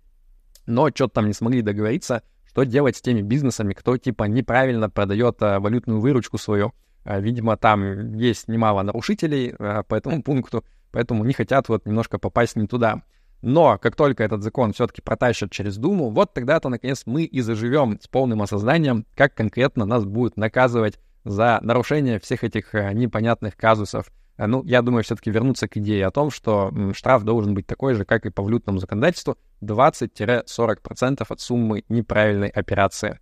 но 0.67 0.89
что-то 0.91 1.15
там 1.15 1.27
не 1.27 1.33
смогли 1.33 1.63
договориться, 1.63 2.23
что 2.47 2.65
делать 2.65 2.97
с 2.97 3.01
теми 3.01 3.23
бизнесами, 3.23 3.73
кто 3.73 3.97
типа 3.97 4.25
неправильно 4.25 4.91
продает 4.91 5.43
а, 5.43 5.61
валютную 5.61 6.01
выручку 6.01 6.39
свою. 6.39 6.73
А, 7.05 7.21
видимо, 7.21 7.57
там 7.57 8.15
есть 8.17 8.49
немало 8.49 8.83
нарушителей 8.83 9.55
а, 9.59 9.83
по 9.83 9.95
этому 9.95 10.23
пункту, 10.23 10.65
поэтому 10.91 11.25
не 11.25 11.33
хотят 11.33 11.69
вот 11.69 11.87
немножко 11.87 12.19
попасть 12.19 12.57
не 12.57 12.67
туда. 12.67 13.03
Но 13.41 13.79
как 13.79 13.95
только 13.95 14.25
этот 14.25 14.43
закон 14.43 14.73
все-таки 14.73 15.01
протащат 15.01 15.51
через 15.53 15.77
Думу, 15.77 16.11
вот 16.11 16.35
тогда-то, 16.35 16.69
наконец, 16.69 17.05
мы 17.07 17.23
и 17.23 17.41
заживем 17.41 17.99
с 18.01 18.09
полным 18.09 18.43
осознанием, 18.43 19.07
как 19.15 19.35
конкретно 19.35 19.85
нас 19.85 20.05
будут 20.05 20.37
наказывать 20.37 20.99
за 21.25 21.61
нарушение 21.63 22.19
всех 22.19 22.45
этих 22.45 22.75
а, 22.75 22.93
непонятных 22.93 23.57
казусов. 23.57 24.11
Ну, 24.39 24.63
я 24.65 24.83
думаю, 24.83 25.03
все-таки 25.03 25.31
вернуться 25.31 25.67
к 25.67 25.77
идее 25.77 26.07
о 26.07 26.13
том, 26.13 26.31
что 26.31 26.73
штраф 26.95 27.25
должен 27.25 27.55
быть 27.55 27.67
такой 27.67 27.95
же, 27.95 28.05
как 28.05 28.25
и 28.25 28.31
по 28.31 28.43
валютному 28.43 28.79
законодательству, 28.79 29.37
20-40% 29.63 31.27
от 31.29 31.41
суммы 31.41 31.85
неправильной 31.89 32.49
операции. 32.49 33.19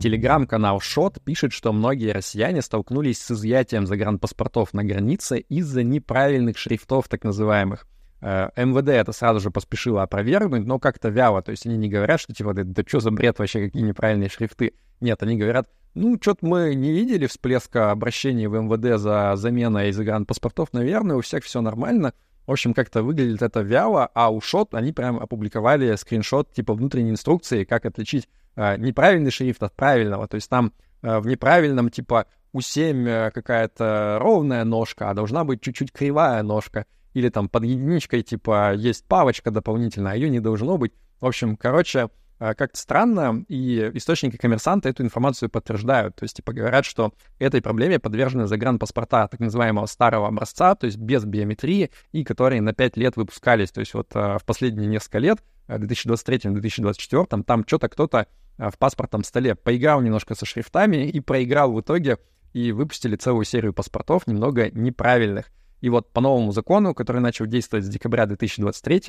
Телеграм-канал 0.00 0.80
Шот 0.80 1.22
пишет, 1.22 1.52
что 1.52 1.72
многие 1.72 2.12
россияне 2.12 2.62
столкнулись 2.62 3.20
с 3.20 3.30
изъятием 3.30 3.86
загранпаспортов 3.86 4.72
на 4.72 4.82
границе 4.82 5.38
из-за 5.38 5.82
неправильных 5.82 6.58
шрифтов, 6.58 7.08
так 7.08 7.24
называемых. 7.24 7.86
Э, 8.22 8.50
МВД 8.56 8.88
это 8.88 9.12
сразу 9.12 9.40
же 9.40 9.50
поспешило 9.50 10.02
опровергнуть, 10.02 10.64
но 10.64 10.78
как-то 10.78 11.08
вяло. 11.08 11.42
То 11.42 11.50
есть 11.50 11.66
они 11.66 11.76
не 11.76 11.88
говорят, 11.88 12.20
что 12.20 12.32
типа, 12.32 12.54
да, 12.54 12.62
да 12.64 12.82
что 12.86 13.00
за 13.00 13.10
бред 13.10 13.38
вообще, 13.38 13.66
какие 13.66 13.82
неправильные 13.82 14.28
шрифты. 14.28 14.74
Нет, 15.00 15.22
они 15.22 15.36
говорят, 15.36 15.68
ну, 15.94 16.16
что-то 16.20 16.46
мы 16.46 16.74
не 16.74 16.92
видели 16.92 17.26
всплеска 17.26 17.90
обращений 17.90 18.46
в 18.46 18.54
МВД 18.54 19.00
за 19.00 19.32
заменой 19.34 19.90
загранпаспортов. 19.92 20.72
Наверное, 20.72 21.16
у 21.16 21.20
всех 21.20 21.44
все 21.44 21.60
нормально. 21.60 22.14
В 22.46 22.52
общем, 22.52 22.74
как-то 22.74 23.02
выглядит 23.02 23.42
это 23.42 23.60
вяло, 23.60 24.08
а 24.14 24.30
у 24.30 24.40
Шот 24.40 24.74
они 24.74 24.92
прям 24.92 25.18
опубликовали 25.18 25.94
скриншот 25.96 26.52
типа 26.52 26.74
внутренней 26.74 27.10
инструкции, 27.10 27.64
как 27.64 27.86
отличить 27.86 28.28
э, 28.56 28.76
неправильный 28.78 29.30
шрифт 29.30 29.62
от 29.62 29.74
правильного. 29.74 30.26
То 30.28 30.36
есть 30.36 30.48
там 30.48 30.72
э, 31.02 31.18
в 31.18 31.26
неправильном, 31.26 31.90
типа, 31.90 32.26
у 32.52 32.60
7 32.60 33.08
э, 33.08 33.30
какая-то 33.32 34.18
ровная 34.20 34.64
ножка, 34.64 35.10
а 35.10 35.14
должна 35.14 35.44
быть 35.44 35.60
чуть-чуть 35.60 35.92
кривая 35.92 36.42
ножка. 36.42 36.86
Или 37.14 37.28
там 37.28 37.48
под 37.48 37.64
единичкой, 37.64 38.22
типа, 38.22 38.74
есть 38.74 39.04
павочка 39.06 39.50
дополнительная, 39.50 40.12
а 40.12 40.14
ее 40.14 40.30
не 40.30 40.40
должно 40.40 40.78
быть. 40.78 40.92
В 41.20 41.26
общем, 41.26 41.56
короче, 41.56 42.08
э, 42.38 42.54
как-то 42.54 42.78
странно, 42.78 43.44
и 43.48 43.90
источники 43.94 44.36
коммерсанта 44.36 44.88
эту 44.88 45.02
информацию 45.02 45.50
подтверждают. 45.50 46.16
То 46.16 46.24
есть, 46.24 46.36
типа, 46.36 46.52
говорят, 46.52 46.84
что 46.84 47.12
этой 47.38 47.60
проблеме 47.60 47.98
подвержены 47.98 48.46
загранпаспорта 48.46 49.28
так 49.28 49.40
называемого 49.40 49.86
старого 49.86 50.28
образца, 50.28 50.74
то 50.74 50.86
есть 50.86 50.98
без 50.98 51.24
биометрии, 51.24 51.90
и 52.12 52.24
которые 52.24 52.62
на 52.62 52.72
5 52.72 52.96
лет 52.96 53.16
выпускались. 53.16 53.70
То 53.70 53.80
есть 53.80 53.94
вот 53.94 54.08
э, 54.14 54.38
в 54.38 54.44
последние 54.44 54.86
несколько 54.86 55.18
лет, 55.18 55.38
в 55.68 55.82
2023-2024, 55.82 57.44
там 57.44 57.64
что-то 57.66 57.88
кто-то 57.88 58.26
в 58.58 58.76
паспортном 58.78 59.24
столе 59.24 59.54
поиграл 59.54 60.02
немножко 60.02 60.34
со 60.34 60.44
шрифтами 60.44 61.08
и 61.08 61.20
проиграл 61.20 61.72
в 61.72 61.80
итоге 61.80 62.18
и 62.52 62.72
выпустили 62.72 63.16
целую 63.16 63.44
серию 63.44 63.72
паспортов 63.72 64.26
немного 64.26 64.70
неправильных. 64.70 65.50
И 65.82 65.90
вот 65.90 66.10
по 66.12 66.20
новому 66.20 66.52
закону, 66.52 66.94
который 66.94 67.20
начал 67.20 67.44
действовать 67.44 67.84
с 67.84 67.88
декабря 67.88 68.24
2023 68.26 69.02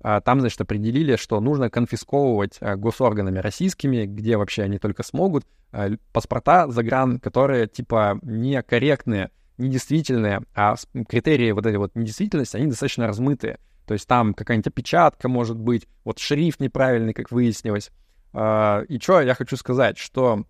а, 0.00 0.20
там, 0.20 0.40
значит, 0.40 0.60
определили, 0.60 1.16
что 1.16 1.40
нужно 1.40 1.70
конфисковывать 1.70 2.58
а, 2.60 2.76
госорганами 2.76 3.38
российскими, 3.38 4.04
где 4.04 4.36
вообще 4.36 4.64
они 4.64 4.78
только 4.78 5.02
смогут, 5.02 5.46
а, 5.72 5.88
паспорта 6.12 6.68
загран, 6.68 7.18
которые, 7.20 7.68
типа, 7.68 8.18
некорректные, 8.22 9.30
недействительные, 9.56 10.42
а 10.54 10.74
критерии 11.08 11.52
вот 11.52 11.64
этой 11.64 11.78
вот 11.78 11.94
недействительности, 11.94 12.56
они 12.56 12.66
достаточно 12.66 13.06
размытые. 13.06 13.58
То 13.86 13.94
есть 13.94 14.06
там 14.06 14.34
какая-нибудь 14.34 14.66
опечатка 14.66 15.28
может 15.28 15.56
быть, 15.56 15.86
вот 16.04 16.18
шрифт 16.18 16.60
неправильный, 16.60 17.14
как 17.14 17.30
выяснилось. 17.30 17.90
И 18.34 18.98
что 19.00 19.20
я 19.20 19.34
хочу 19.34 19.56
сказать, 19.56 19.96
что 19.96 20.44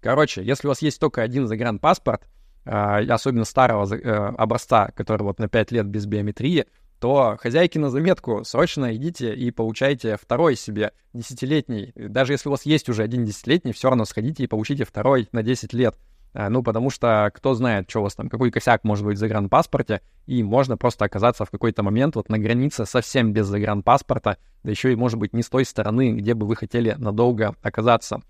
Короче, 0.00 0.42
если 0.42 0.66
у 0.66 0.70
вас 0.70 0.82
есть 0.82 0.98
только 0.98 1.22
один 1.22 1.46
загранпаспорт, 1.46 2.22
э, 2.22 2.26
особенно 2.64 3.44
старого 3.44 3.92
э, 3.94 4.34
образца, 4.36 4.90
который 4.94 5.22
вот 5.22 5.38
на 5.38 5.48
5 5.48 5.72
лет 5.72 5.86
без 5.86 6.06
биометрии, 6.06 6.66
то 7.00 7.38
хозяйки 7.40 7.78
на 7.78 7.88
заметку, 7.88 8.44
срочно 8.44 8.94
идите 8.94 9.34
и 9.34 9.50
получайте 9.50 10.18
второй 10.20 10.54
себе 10.54 10.92
десятилетний. 11.14 11.92
Даже 11.96 12.34
если 12.34 12.48
у 12.48 12.52
вас 12.52 12.66
есть 12.66 12.88
уже 12.90 13.02
один 13.02 13.24
десятилетний, 13.24 13.72
все 13.72 13.88
равно 13.88 14.04
сходите 14.04 14.44
и 14.44 14.46
получите 14.46 14.84
второй 14.84 15.28
на 15.32 15.42
10 15.42 15.72
лет. 15.72 15.96
Э, 16.34 16.48
ну, 16.48 16.62
потому 16.62 16.90
что 16.90 17.30
кто 17.34 17.54
знает, 17.54 17.90
что 17.90 18.00
у 18.00 18.02
вас 18.02 18.14
там, 18.14 18.28
какой 18.28 18.50
косяк 18.50 18.84
может 18.84 19.04
быть 19.04 19.16
в 19.16 19.20
загранпаспорте, 19.20 20.02
и 20.26 20.42
можно 20.42 20.76
просто 20.76 21.06
оказаться 21.06 21.44
в 21.44 21.50
какой-то 21.50 21.82
момент 21.82 22.16
вот 22.16 22.28
на 22.28 22.38
границе 22.38 22.84
совсем 22.86 23.32
без 23.32 23.46
загранпаспорта, 23.46 24.36
да 24.62 24.70
еще 24.70 24.92
и, 24.92 24.96
может 24.96 25.18
быть, 25.18 25.32
не 25.32 25.42
с 25.42 25.48
той 25.48 25.64
стороны, 25.64 26.12
где 26.12 26.34
бы 26.34 26.46
вы 26.46 26.56
хотели 26.56 26.94
надолго 26.98 27.56
оказаться. 27.62 28.20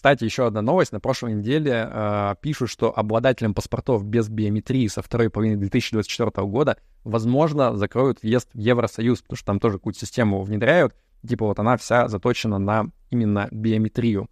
Кстати, 0.00 0.24
еще 0.24 0.46
одна 0.46 0.62
новость. 0.62 0.92
На 0.92 0.98
прошлой 0.98 1.34
неделе 1.34 1.86
э, 1.86 2.34
пишут, 2.40 2.70
что 2.70 2.90
обладателям 2.98 3.52
паспортов 3.52 4.02
без 4.02 4.30
биометрии 4.30 4.86
со 4.86 5.02
второй 5.02 5.28
половины 5.28 5.58
2024 5.58 6.46
года, 6.46 6.78
возможно, 7.04 7.76
закроют 7.76 8.22
въезд 8.22 8.48
в 8.54 8.58
Евросоюз, 8.58 9.20
потому 9.20 9.36
что 9.36 9.44
там 9.44 9.60
тоже 9.60 9.76
какую-то 9.76 10.00
систему 10.00 10.40
внедряют. 10.40 10.94
Типа 11.28 11.44
вот 11.44 11.58
она 11.58 11.76
вся 11.76 12.08
заточена 12.08 12.58
на 12.58 12.86
именно 13.10 13.48
биометрию. 13.50 14.30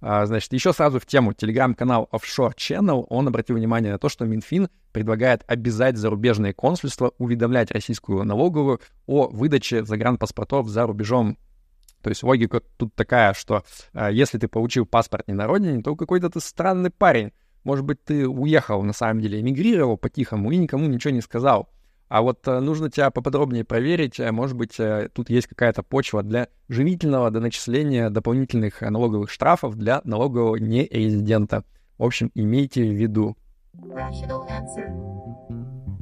А, 0.00 0.24
значит, 0.26 0.52
еще 0.52 0.72
сразу 0.72 1.00
в 1.00 1.06
тему. 1.06 1.32
Телеграм-канал 1.32 2.08
Offshore 2.12 2.54
Channel, 2.54 3.04
он 3.08 3.26
обратил 3.26 3.56
внимание 3.56 3.90
на 3.90 3.98
то, 3.98 4.08
что 4.08 4.24
Минфин 4.24 4.68
предлагает 4.92 5.42
обязать 5.48 5.96
зарубежные 5.96 6.54
консульства 6.54 7.12
уведомлять 7.18 7.72
российскую 7.72 8.22
налоговую 8.22 8.80
о 9.06 9.26
выдаче 9.26 9.84
загранпаспортов 9.84 10.68
за 10.68 10.86
рубежом 10.86 11.38
то 12.02 12.10
есть 12.10 12.22
логика 12.22 12.60
тут 12.76 12.94
такая, 12.94 13.32
что 13.34 13.64
э, 13.94 14.10
если 14.12 14.38
ты 14.38 14.48
получил 14.48 14.86
паспорт 14.86 15.28
не 15.28 15.34
на 15.34 15.46
родине, 15.46 15.82
то 15.82 15.96
какой-то 15.96 16.28
ты 16.30 16.40
странный 16.40 16.90
парень. 16.90 17.32
Может 17.64 17.84
быть, 17.84 18.02
ты 18.04 18.28
уехал, 18.28 18.82
на 18.82 18.92
самом 18.92 19.20
деле, 19.20 19.40
эмигрировал 19.40 19.96
по-тихому 19.96 20.50
и 20.50 20.56
никому 20.56 20.86
ничего 20.86 21.14
не 21.14 21.20
сказал. 21.20 21.68
А 22.12 22.20
вот 22.20 22.46
э, 22.46 22.60
нужно 22.60 22.90
тебя 22.90 23.10
поподробнее 23.10 23.64
проверить. 23.64 24.20
Э, 24.20 24.32
может 24.32 24.54
быть, 24.54 24.78
э, 24.78 25.08
тут 25.14 25.30
есть 25.30 25.46
какая-то 25.46 25.82
почва 25.82 26.22
для 26.22 26.48
живительного 26.68 27.30
доначисления 27.30 28.10
дополнительных 28.10 28.82
налоговых 28.82 29.30
штрафов 29.30 29.76
для 29.76 30.02
налогового 30.04 30.56
нерезидента. 30.56 31.64
В 31.96 32.04
общем, 32.04 32.30
имейте 32.34 32.82
в 32.82 32.92
виду. 32.92 33.36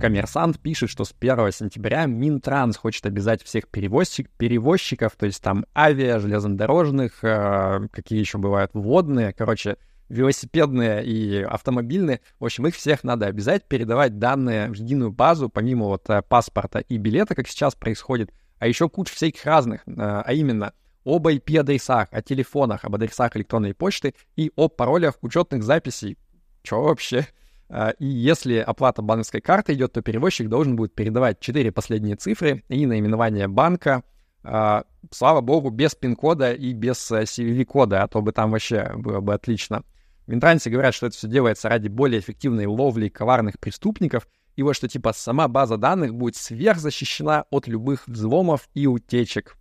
Коммерсант 0.01 0.59
пишет, 0.59 0.89
что 0.89 1.05
с 1.05 1.15
1 1.19 1.53
сентября 1.53 2.07
Минтранс 2.07 2.79
хочет 2.79 3.05
обязать 3.05 3.43
всех 3.43 3.69
перевозчик, 3.69 4.31
перевозчиков, 4.39 5.13
то 5.15 5.27
есть 5.27 5.43
там 5.43 5.67
авиа, 5.77 6.19
железнодорожных, 6.19 7.23
э, 7.23 7.87
какие 7.93 8.19
еще 8.19 8.39
бывают, 8.39 8.71
водные, 8.73 9.35
короче, 9.35 9.77
велосипедные 10.09 11.05
и 11.05 11.43
автомобильные. 11.43 12.21
В 12.39 12.47
общем, 12.47 12.67
их 12.67 12.77
всех 12.77 13.05
надо 13.05 13.27
обязать 13.27 13.69
передавать 13.69 14.19
данные 14.19 14.71
в 14.71 14.75
единую 14.75 15.13
базу, 15.13 15.51
помимо 15.51 15.87
вот 15.87 16.09
э, 16.09 16.23
паспорта 16.23 16.79
и 16.79 16.97
билета, 16.97 17.35
как 17.35 17.47
сейчас 17.47 17.75
происходит, 17.75 18.33
а 18.59 18.67
еще 18.67 18.89
куча 18.89 19.13
всяких 19.13 19.45
разных, 19.45 19.83
э, 19.87 19.93
а 19.97 20.33
именно 20.33 20.73
об 21.05 21.27
IP-адресах, 21.29 22.09
о 22.11 22.23
телефонах, 22.23 22.87
об 22.87 22.95
адресах 22.95 23.37
электронной 23.37 23.75
почты 23.75 24.15
и 24.35 24.51
о 24.57 24.69
паролях 24.69 25.17
учетных 25.21 25.63
записей. 25.63 26.17
Чё 26.63 26.81
вообще? 26.81 27.27
А, 27.73 27.91
и 27.99 28.07
если 28.07 28.57
оплата 28.57 29.01
банковской 29.01 29.41
карты 29.41 29.75
идет, 29.75 29.93
то 29.93 30.03
перевозчик 30.03 30.49
должен 30.49 30.75
будет 30.75 30.95
передавать 30.95 31.39
4 31.39 31.71
последние 31.71 32.17
цифры 32.17 32.65
и 32.69 32.85
наименование 32.85 33.47
банка. 33.47 34.03
А, 34.43 34.85
слава 35.11 35.41
богу, 35.41 35.71
без 35.71 35.95
пин-кода 35.95 36.53
и 36.53 36.73
без 36.73 37.11
CVV-кода, 37.11 37.97
э, 37.97 37.99
а 38.01 38.09
то 38.09 38.23
бы 38.23 38.33
там 38.33 38.51
вообще 38.51 38.93
было 38.97 39.21
бы 39.21 39.35
отлично. 39.35 39.85
Минтрансе 40.27 40.71
говорят, 40.71 40.95
что 40.95 41.07
это 41.07 41.17
все 41.17 41.29
делается 41.29 41.69
ради 41.69 41.89
более 41.89 42.21
эффективной 42.21 42.67
ловли 42.67 43.09
коварных 43.09 43.59
преступников, 43.59 44.27
и 44.57 44.63
вот 44.63 44.75
что 44.75 44.89
типа 44.89 45.13
сама 45.13 45.49
база 45.49 45.77
данных 45.77 46.15
будет 46.15 46.37
сверхзащищена 46.37 47.45
от 47.51 47.69
любых 47.69 48.07
взломов 48.09 48.69
и 48.75 48.87
утечек. 48.87 49.57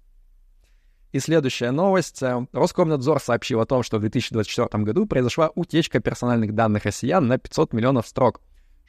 И 1.11 1.19
следующая 1.19 1.71
новость. 1.71 2.21
Э, 2.21 2.45
Роскомнадзор 2.51 3.19
сообщил 3.19 3.61
о 3.61 3.65
том, 3.65 3.81
что 3.81 3.97
в 3.97 4.01
2024 4.01 4.83
году 4.83 5.07
произошла 5.07 5.51
утечка 5.55 5.99
персональных 5.99 6.53
данных 6.53 6.85
россиян 6.85 7.27
на 7.27 7.39
500 7.39 7.73
миллионов 7.73 8.07
строк. 8.07 8.41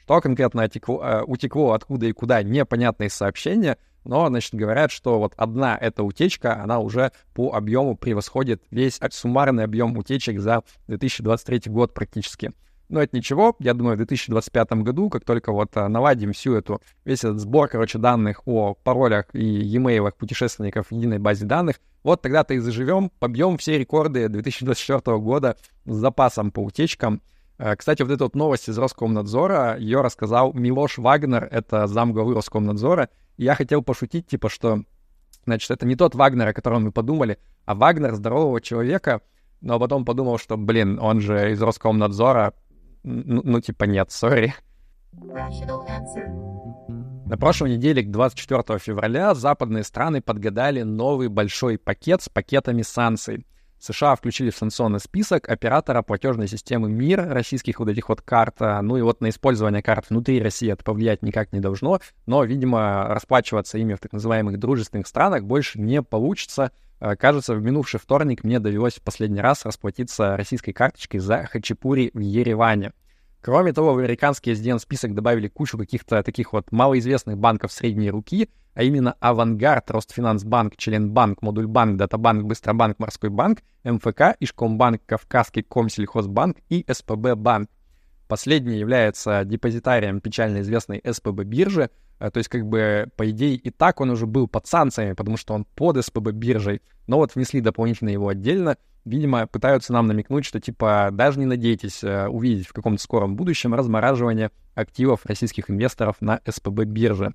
Что 0.03 0.21
конкретно 0.21 0.63
отекло, 0.63 1.03
э, 1.03 1.23
утекло, 1.23 1.71
откуда 1.71 2.05
и 2.05 2.11
куда, 2.11 2.43
непонятные 2.43 3.09
сообщения, 3.09 3.77
но, 4.03 4.27
значит, 4.27 4.53
говорят, 4.53 4.91
что 4.91 5.19
вот 5.19 5.33
одна 5.37 5.77
эта 5.77 6.03
утечка, 6.03 6.61
она 6.61 6.79
уже 6.79 7.11
по 7.33 7.53
объему 7.53 7.95
превосходит 7.95 8.63
весь 8.71 8.99
суммарный 9.11 9.63
объем 9.63 9.97
утечек 9.97 10.39
за 10.39 10.63
2023 10.87 11.71
год 11.71 11.93
практически. 11.93 12.51
Но 12.91 13.01
это 13.01 13.15
ничего, 13.15 13.55
я 13.59 13.73
думаю, 13.73 13.93
в 13.93 13.97
2025 13.99 14.73
году, 14.83 15.09
как 15.09 15.23
только 15.23 15.53
вот 15.53 15.77
а, 15.77 15.87
наладим 15.87 16.33
всю 16.33 16.55
эту, 16.55 16.81
весь 17.05 17.19
этот 17.19 17.39
сбор, 17.39 17.69
короче, 17.69 17.97
данных 17.97 18.41
о 18.45 18.73
паролях 18.73 19.27
и 19.31 19.39
e-mail 19.41 20.11
путешественников 20.11 20.87
в 20.87 20.91
единой 20.91 21.17
базе 21.17 21.45
данных, 21.45 21.79
вот 22.03 22.21
тогда-то 22.21 22.53
и 22.53 22.59
заживем, 22.59 23.09
побьем 23.17 23.57
все 23.57 23.77
рекорды 23.77 24.27
2024 24.27 25.19
года 25.19 25.55
с 25.85 25.95
запасом 25.95 26.51
по 26.51 26.59
утечкам. 26.59 27.21
А, 27.57 27.77
кстати, 27.77 28.01
вот 28.01 28.11
эта 28.11 28.25
вот 28.25 28.35
новость 28.35 28.67
из 28.67 28.77
Роскомнадзора, 28.77 29.77
ее 29.77 30.01
рассказал 30.01 30.51
Милош 30.51 30.97
Вагнер, 30.97 31.47
это 31.49 31.87
замглавы 31.87 32.35
Роскомнадзора. 32.35 33.07
И 33.37 33.45
я 33.45 33.55
хотел 33.55 33.81
пошутить, 33.83 34.27
типа, 34.27 34.49
что, 34.49 34.83
значит, 35.45 35.71
это 35.71 35.85
не 35.85 35.95
тот 35.95 36.13
Вагнер, 36.13 36.49
о 36.49 36.53
котором 36.53 36.83
мы 36.83 36.91
подумали, 36.91 37.37
а 37.63 37.73
Вагнер 37.73 38.15
здорового 38.15 38.59
человека, 38.59 39.21
но 39.61 39.79
потом 39.79 40.03
подумал, 40.03 40.39
что, 40.39 40.57
блин, 40.57 40.99
он 40.99 41.21
же 41.21 41.53
из 41.53 41.61
Роскомнадзора, 41.61 42.53
ну, 43.03 43.41
ну 43.43 43.61
типа 43.61 43.85
нет, 43.85 44.11
сори. 44.11 44.53
На 47.25 47.37
прошлой 47.37 47.71
неделе, 47.71 48.03
к 48.03 48.11
24 48.11 48.79
февраля, 48.79 49.33
западные 49.33 49.83
страны 49.83 50.21
подгадали 50.21 50.81
новый 50.81 51.29
большой 51.29 51.77
пакет 51.77 52.21
с 52.21 52.29
пакетами 52.29 52.81
санкций. 52.81 53.45
США 53.81 54.15
включили 54.15 54.51
в 54.51 54.55
санкционный 54.55 54.99
список 54.99 55.49
оператора 55.49 56.01
платежной 56.03 56.47
системы 56.47 56.89
МИР, 56.89 57.29
российских 57.29 57.79
вот 57.79 57.89
этих 57.89 58.09
вот 58.09 58.21
карт. 58.21 58.55
А, 58.59 58.81
ну 58.81 58.97
и 58.97 59.01
вот 59.01 59.21
на 59.21 59.29
использование 59.29 59.81
карт 59.81 60.09
внутри 60.09 60.41
России 60.41 60.71
это 60.71 60.83
повлиять 60.83 61.23
никак 61.23 61.51
не 61.51 61.59
должно, 61.59 61.99
но, 62.25 62.43
видимо, 62.43 63.07
расплачиваться 63.07 63.77
ими 63.77 63.95
в 63.95 63.99
так 63.99 64.13
называемых 64.13 64.59
дружественных 64.59 65.07
странах 65.07 65.43
больше 65.43 65.79
не 65.79 66.01
получится. 66.03 66.71
А, 66.99 67.15
кажется, 67.15 67.55
в 67.55 67.61
минувший 67.61 67.99
вторник 67.99 68.43
мне 68.43 68.59
довелось 68.59 68.95
в 68.95 69.01
последний 69.01 69.41
раз 69.41 69.65
расплатиться 69.65 70.37
российской 70.37 70.71
карточкой 70.73 71.19
за 71.19 71.45
хачапури 71.45 72.11
в 72.13 72.19
Ереване. 72.19 72.93
Кроме 73.41 73.73
того, 73.73 73.95
в 73.95 73.97
американский 73.97 74.51
SDN-список 74.51 75.15
добавили 75.15 75.47
кучу 75.47 75.77
каких-то 75.77 76.21
таких 76.21 76.53
вот 76.53 76.71
малоизвестных 76.71 77.39
банков 77.39 77.71
средней 77.71 78.11
руки, 78.11 78.49
а 78.75 78.83
именно 78.83 79.15
Авангард, 79.19 79.89
Ростфинансбанк, 79.89 80.77
Челенбанк, 80.77 81.41
Модульбанк, 81.41 81.97
Датабанк, 81.97 82.45
Быстробанк, 82.45 82.99
Морской 82.99 83.31
банк, 83.31 83.63
МФК, 83.83 84.35
Ишкомбанк, 84.39 85.01
Кавказский 85.07 85.63
Комсельхозбанк 85.63 86.57
и 86.69 86.85
СПБ 86.87 87.35
банк. 87.35 87.69
Последний 88.27 88.77
является 88.77 89.43
депозитарием 89.43 90.21
печально 90.21 90.61
известной 90.61 91.01
СПБ 91.03 91.43
биржи, 91.43 91.89
э, 92.19 92.29
то 92.29 92.37
есть, 92.37 92.47
как 92.47 92.65
бы, 92.65 93.09
по 93.17 93.29
идее, 93.29 93.55
и 93.55 93.71
так 93.71 93.99
он 94.01 94.11
уже 94.11 94.27
был 94.27 94.47
под 94.47 94.67
санкциями, 94.67 95.13
потому 95.13 95.35
что 95.35 95.55
он 95.55 95.65
под 95.65 96.05
СПБ 96.05 96.31
биржей, 96.31 96.81
но 97.07 97.17
вот 97.17 97.33
внесли 97.33 97.59
дополнительно 97.59 98.09
его 98.09 98.29
отдельно. 98.29 98.77
Видимо, 99.05 99.47
пытаются 99.47 99.93
нам 99.93 100.07
намекнуть, 100.07 100.45
что, 100.45 100.59
типа, 100.59 101.09
даже 101.11 101.39
не 101.39 101.45
надейтесь 101.45 102.03
э, 102.03 102.27
увидеть 102.27 102.67
в 102.67 102.73
каком-то 102.73 103.01
скором 103.01 103.35
будущем 103.35 103.73
размораживание 103.73 104.51
активов 104.75 105.25
российских 105.25 105.69
инвесторов 105.69 106.17
на 106.19 106.41
СПБ 106.47 106.85
бирже. 106.85 107.33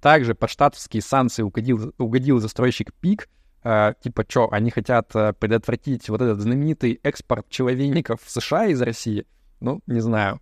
Также 0.00 0.34
под 0.34 0.50
штатовские 0.50 1.02
санкции 1.02 1.42
угодил, 1.42 1.92
угодил 1.98 2.40
застройщик 2.40 2.92
ПИК, 2.94 3.28
э, 3.64 3.94
типа, 4.02 4.24
что, 4.28 4.52
они 4.52 4.70
хотят 4.70 5.14
э, 5.14 5.32
предотвратить 5.32 6.08
вот 6.08 6.20
этот 6.20 6.40
знаменитый 6.40 7.00
экспорт 7.02 7.48
человейников 7.48 8.22
в 8.22 8.30
США 8.30 8.66
из 8.66 8.80
России? 8.80 9.26
Ну, 9.60 9.80
не 9.86 10.00
знаю. 10.00 10.40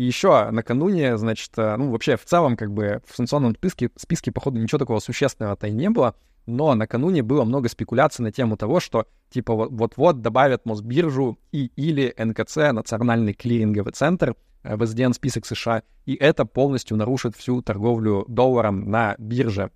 И 0.00 0.04
еще 0.04 0.50
накануне, 0.50 1.18
значит, 1.18 1.50
э, 1.58 1.76
ну, 1.76 1.90
вообще 1.90 2.16
в 2.16 2.24
целом, 2.24 2.56
как 2.56 2.72
бы, 2.72 3.02
в 3.06 3.14
санкционном 3.14 3.54
списке, 3.54 3.90
списке, 3.96 4.32
походу, 4.32 4.58
ничего 4.58 4.78
такого 4.78 4.98
существенного-то 4.98 5.66
и 5.66 5.72
не 5.72 5.90
было, 5.90 6.14
но 6.46 6.74
накануне 6.74 7.22
было 7.22 7.44
много 7.44 7.68
спекуляций 7.68 8.22
на 8.22 8.32
тему 8.32 8.56
того, 8.56 8.80
что, 8.80 9.04
типа, 9.28 9.54
вот-вот 9.54 10.22
добавят 10.22 10.64
Мосбиржу 10.64 11.38
и 11.52 11.66
или 11.76 12.14
НКЦ, 12.16 12.72
Национальный 12.72 13.34
клиринговый 13.34 13.92
центр, 13.92 14.36
э, 14.62 14.74
в 14.74 14.82
SDN-список 14.84 15.44
США, 15.44 15.82
и 16.06 16.14
это 16.14 16.46
полностью 16.46 16.96
нарушит 16.96 17.36
всю 17.36 17.60
торговлю 17.60 18.24
долларом 18.26 18.90
на 18.90 19.16
бирже. 19.18 19.70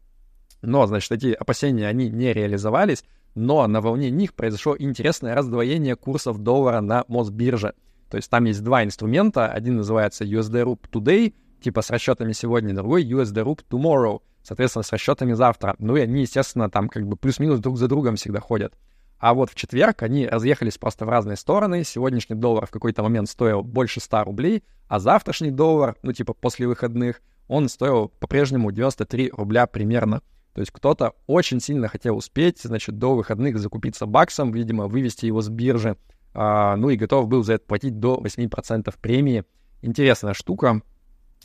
Но, 0.63 0.87
значит, 0.87 1.13
эти 1.13 1.35
опасения, 1.35 1.87
они 1.87 2.09
не 2.09 2.33
реализовались, 2.33 3.05
но 3.35 3.67
на 3.67 3.83
волне 3.83 4.09
них 4.09 4.33
произошло 4.33 4.75
интересное 4.79 5.35
раздвоение 5.35 5.97
курсов 5.97 6.39
доллара 6.39 6.81
на 6.81 7.05
Мосбирже. 7.09 7.75
То 8.15 8.19
есть 8.19 8.31
там 8.31 8.45
есть 8.45 8.63
два 8.63 8.85
инструмента. 8.85 9.49
Один 9.49 9.79
называется 9.79 10.23
USD 10.23 10.63
Rup 10.63 10.89
Today, 10.89 11.35
типа 11.61 11.83
с 11.83 11.91
расчетами 11.91 12.31
сегодня, 12.31 12.73
другой 12.73 13.05
USD 13.05 13.43
Rup 13.43 13.63
Tomorrow, 13.69 14.21
соответственно, 14.41 14.85
с 14.85 14.93
расчетами 14.93 15.33
завтра. 15.33 15.75
Ну 15.81 15.97
и 15.97 16.01
они, 16.01 16.21
естественно, 16.21 16.71
там 16.71 16.89
как 16.89 17.09
бы 17.09 17.17
плюс-минус 17.17 17.59
друг 17.59 17.77
за 17.77 17.89
другом 17.89 18.15
всегда 18.15 18.39
ходят. 18.39 18.79
А 19.19 19.35
вот 19.35 19.51
в 19.51 19.57
четверг 19.57 20.05
они 20.05 20.29
разъехались 20.29 20.79
просто 20.79 21.07
в 21.07 21.09
разные 21.09 21.37
стороны. 21.37 21.83
Сегодняшний 21.83 22.37
доллар 22.37 22.67
в 22.67 22.71
какой-то 22.71 23.03
момент 23.03 23.29
стоил 23.29 23.65
больше 23.65 23.99
100 23.99 24.23
рублей, 24.23 24.63
а 24.87 25.01
завтрашний 25.01 25.51
доллар, 25.51 25.97
ну 26.03 26.13
типа 26.13 26.35
после 26.35 26.69
выходных, 26.69 27.21
он 27.49 27.69
стоил 27.69 28.13
по-прежнему 28.21 28.71
93 28.71 29.33
рубля 29.37 29.67
примерно. 29.67 30.23
То 30.53 30.61
есть 30.61 30.71
кто-то 30.71 31.15
очень 31.27 31.59
сильно 31.59 31.89
хотел 31.89 32.17
успеть, 32.17 32.61
значит, 32.63 32.97
до 32.97 33.17
выходных 33.17 33.59
закупиться 33.59 34.07
баксом, 34.07 34.53
видимо, 34.53 34.87
вывести 34.87 35.27
его 35.27 35.41
с 35.41 35.49
биржи, 35.49 35.97
ну 36.35 36.91
и 36.91 36.97
готов 36.97 37.29
был 37.29 37.45
за 37.45 37.55
это 37.55 37.65
платить 37.65 38.01
до 38.01 38.21
8% 38.23 38.93
премии. 39.01 39.45
Интересная 39.83 40.35
штука. 40.35 40.83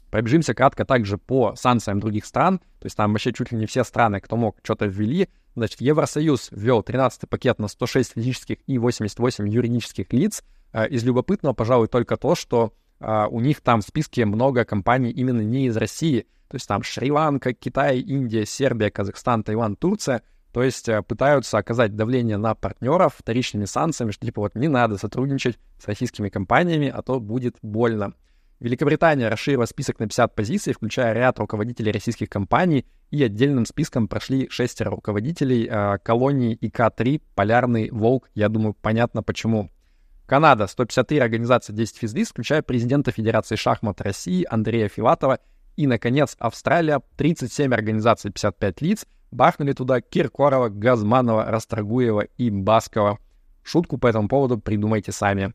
Пробежимся 0.10 0.54
кратко 0.54 0.86
также 0.86 1.18
по 1.18 1.56
санкциям 1.56 2.00
других 2.00 2.26
стран. 2.26 2.60
То 2.80 2.86
есть 2.86 2.98
там 2.98 3.12
вообще 3.12 3.32
чуть 3.32 3.52
ли 3.52 3.58
не 3.58 3.66
все 3.66 3.84
страны, 3.84 4.20
кто 4.20 4.36
мог, 4.36 4.58
что-то 4.64 4.86
ввели. 4.86 5.30
Значит, 5.56 5.82
Евросоюз 5.82 6.50
ввел 6.52 6.82
13-й 6.82 7.28
пакет 7.28 7.60
на 7.60 7.68
106 7.68 8.14
физических 8.14 8.58
и 8.66 8.78
88 8.78 9.48
юридических 9.48 10.12
лиц. 10.14 10.44
А, 10.72 10.86
из 10.86 11.04
любопытного, 11.04 11.54
пожалуй, 11.54 11.88
только 11.88 12.18
то, 12.18 12.36
что 12.36 12.74
а, 13.00 13.28
у 13.28 13.40
них 13.40 13.62
там 13.62 13.82
в 13.82 13.84
списке 13.84 14.26
много 14.26 14.66
компаний 14.66 15.12
именно 15.12 15.42
не 15.42 15.68
из 15.68 15.78
России. 15.78 16.26
То 16.48 16.56
есть 16.56 16.68
там 16.68 16.82
Шри-Ланка, 16.82 17.54
Китай, 17.54 18.00
Индия, 18.00 18.46
Сербия, 18.46 18.90
Казахстан, 18.90 19.44
Таиланд, 19.44 19.80
Турция— 19.80 20.24
то 20.52 20.64
есть 20.64 20.90
э, 20.90 21.02
пытаются 21.04 21.58
оказать 21.58 21.96
давление 21.96 22.38
на 22.38 22.56
партнеров 22.56 23.16
вторичными 23.18 23.66
санкциями, 23.66 24.12
что 24.12 24.26
типа 24.26 24.42
вот 24.42 24.56
не 24.56 24.68
надо 24.68 24.98
сотрудничать 24.98 25.60
с 25.78 25.88
российскими 25.88 26.30
компаниями, 26.30 26.92
а 26.94 27.02
то 27.02 27.20
будет 27.20 27.58
больно. 27.62 28.14
Великобритания 28.60 29.30
расширила 29.30 29.66
список 29.66 30.00
на 30.00 30.08
50 30.08 30.36
позиций, 30.36 30.74
включая 30.74 31.14
ряд 31.14 31.40
руководителей 31.40 31.94
российских 31.94 32.30
компаний, 32.30 32.86
и 33.10 33.24
отдельным 33.24 33.66
списком 33.66 34.08
прошли 34.08 34.50
шестеро 34.50 34.92
руководителей 34.92 35.68
э, 35.70 35.98
колонии 36.04 36.58
ИК-3, 36.60 37.22
Полярный 37.36 37.90
Волк, 37.90 38.30
я 38.36 38.50
думаю, 38.50 38.74
понятно 38.74 39.24
почему. 39.24 39.70
Канада, 40.26 40.68
153 40.68 41.20
организации 41.20 41.74
10 41.74 41.98
физлиц, 41.98 42.30
включая 42.30 42.62
президента 42.62 43.12
Федерации 43.12 43.56
шахмат 43.56 44.02
России 44.02 44.46
Андрея 44.48 44.88
Филатова. 44.88 45.40
И, 45.76 45.88
наконец, 45.88 46.36
Австралия, 46.38 47.02
37 47.18 47.74
организаций 47.74 48.30
55 48.30 48.82
лиц, 48.82 49.06
Бахнули 49.32 49.74
туда 49.74 50.02
Киркорова, 50.02 50.70
Газманова, 50.70 51.46
Растрагуева 51.46 52.22
и 52.38 52.50
Баскова. 52.50 53.20
Шутку 53.64 53.98
по 53.98 54.08
этому 54.08 54.28
поводу 54.28 54.58
придумайте 54.58 55.12
сами. 55.12 55.54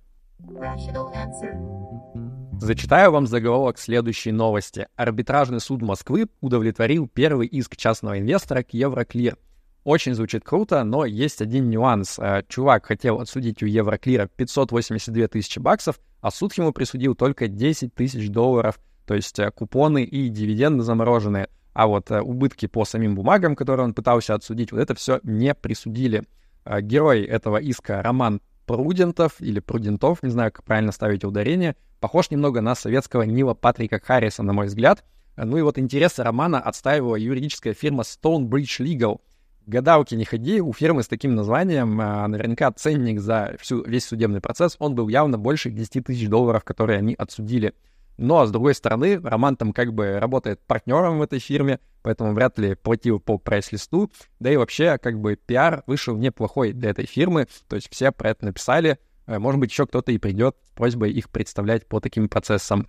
Зачитаю 2.60 3.10
вам 3.10 3.26
заголовок 3.26 3.78
следующей 3.78 4.30
новости. 4.30 4.86
Арбитражный 4.94 5.60
суд 5.60 5.82
Москвы 5.82 6.28
удовлетворил 6.40 7.08
первый 7.08 7.48
иск 7.48 7.76
частного 7.76 8.18
инвестора 8.20 8.62
к 8.62 8.72
Евроклир. 8.72 9.36
Очень 9.82 10.14
звучит 10.14 10.44
круто, 10.44 10.82
но 10.84 11.04
есть 11.04 11.42
один 11.42 11.68
нюанс. 11.68 12.18
Э, 12.18 12.42
чувак 12.48 12.86
хотел 12.86 13.20
отсудить 13.20 13.62
у 13.62 13.66
Евроклира 13.66 14.28
582 14.28 15.28
тысячи 15.28 15.58
баксов, 15.58 16.00
а 16.20 16.30
суд 16.30 16.54
ему 16.54 16.72
присудил 16.72 17.14
только 17.14 17.48
10 17.48 17.92
тысяч 17.94 18.30
долларов, 18.30 18.78
то 19.06 19.14
есть 19.14 19.38
э, 19.38 19.50
купоны 19.50 20.04
и 20.04 20.28
дивиденды 20.30 20.84
замороженные— 20.84 21.48
а 21.74 21.88
вот 21.88 22.10
э, 22.10 22.20
убытки 22.20 22.66
по 22.66 22.84
самим 22.84 23.16
бумагам, 23.16 23.56
которые 23.56 23.84
он 23.84 23.94
пытался 23.94 24.34
отсудить, 24.34 24.72
вот 24.72 24.80
это 24.80 24.94
все 24.94 25.20
не 25.24 25.54
присудили. 25.54 26.22
Э, 26.64 26.80
герой 26.80 27.22
этого 27.22 27.58
иска 27.58 28.00
Роман 28.00 28.40
Прудентов 28.64 29.34
или 29.40 29.60
Прудентов, 29.60 30.22
не 30.22 30.30
знаю, 30.30 30.52
как 30.52 30.64
правильно 30.64 30.92
ставить 30.92 31.24
ударение, 31.24 31.76
похож 32.00 32.30
немного 32.30 32.60
на 32.60 32.74
советского 32.74 33.22
Нила 33.22 33.54
Патрика 33.54 34.00
Харриса, 34.02 34.42
на 34.42 34.52
мой 34.52 34.66
взгляд. 34.66 35.04
Ну 35.36 35.56
и 35.58 35.62
вот 35.62 35.78
интересы 35.78 36.22
Романа 36.22 36.60
отстаивала 36.60 37.16
юридическая 37.16 37.74
фирма 37.74 38.04
Stonebridge 38.04 38.78
Legal. 38.80 39.20
Гадалки 39.66 40.14
не 40.14 40.24
ходи, 40.24 40.60
у 40.60 40.72
фирмы 40.72 41.02
с 41.02 41.08
таким 41.08 41.34
названием 41.34 42.00
э, 42.00 42.26
наверняка 42.28 42.70
ценник 42.70 43.18
за 43.18 43.56
всю, 43.60 43.82
весь 43.82 44.04
судебный 44.04 44.40
процесс, 44.40 44.76
он 44.78 44.94
был 44.94 45.08
явно 45.08 45.38
больше 45.38 45.70
10 45.70 46.04
тысяч 46.04 46.28
долларов, 46.28 46.62
которые 46.62 46.98
они 46.98 47.14
отсудили. 47.14 47.74
Но, 48.16 48.46
с 48.46 48.50
другой 48.50 48.74
стороны, 48.74 49.20
Роман 49.20 49.56
там 49.56 49.72
как 49.72 49.92
бы 49.92 50.18
работает 50.20 50.60
партнером 50.66 51.18
в 51.18 51.22
этой 51.22 51.40
фирме, 51.40 51.80
поэтому 52.02 52.32
вряд 52.32 52.58
ли 52.58 52.74
платил 52.74 53.18
по 53.18 53.38
прайс-листу. 53.38 54.10
Да 54.38 54.52
и 54.52 54.56
вообще, 54.56 54.98
как 54.98 55.18
бы, 55.18 55.36
пиар 55.36 55.82
вышел 55.86 56.16
неплохой 56.16 56.72
для 56.72 56.90
этой 56.90 57.06
фирмы, 57.06 57.48
то 57.68 57.76
есть 57.76 57.88
все 57.90 58.12
про 58.12 58.30
это 58.30 58.44
написали. 58.44 58.98
Э, 59.26 59.38
может 59.38 59.58
быть, 59.60 59.70
еще 59.70 59.86
кто-то 59.86 60.12
и 60.12 60.18
придет 60.18 60.56
с 60.64 60.70
просьбой 60.70 61.10
их 61.12 61.28
представлять 61.30 61.86
по 61.86 62.00
таким 62.00 62.28
процессам. 62.28 62.86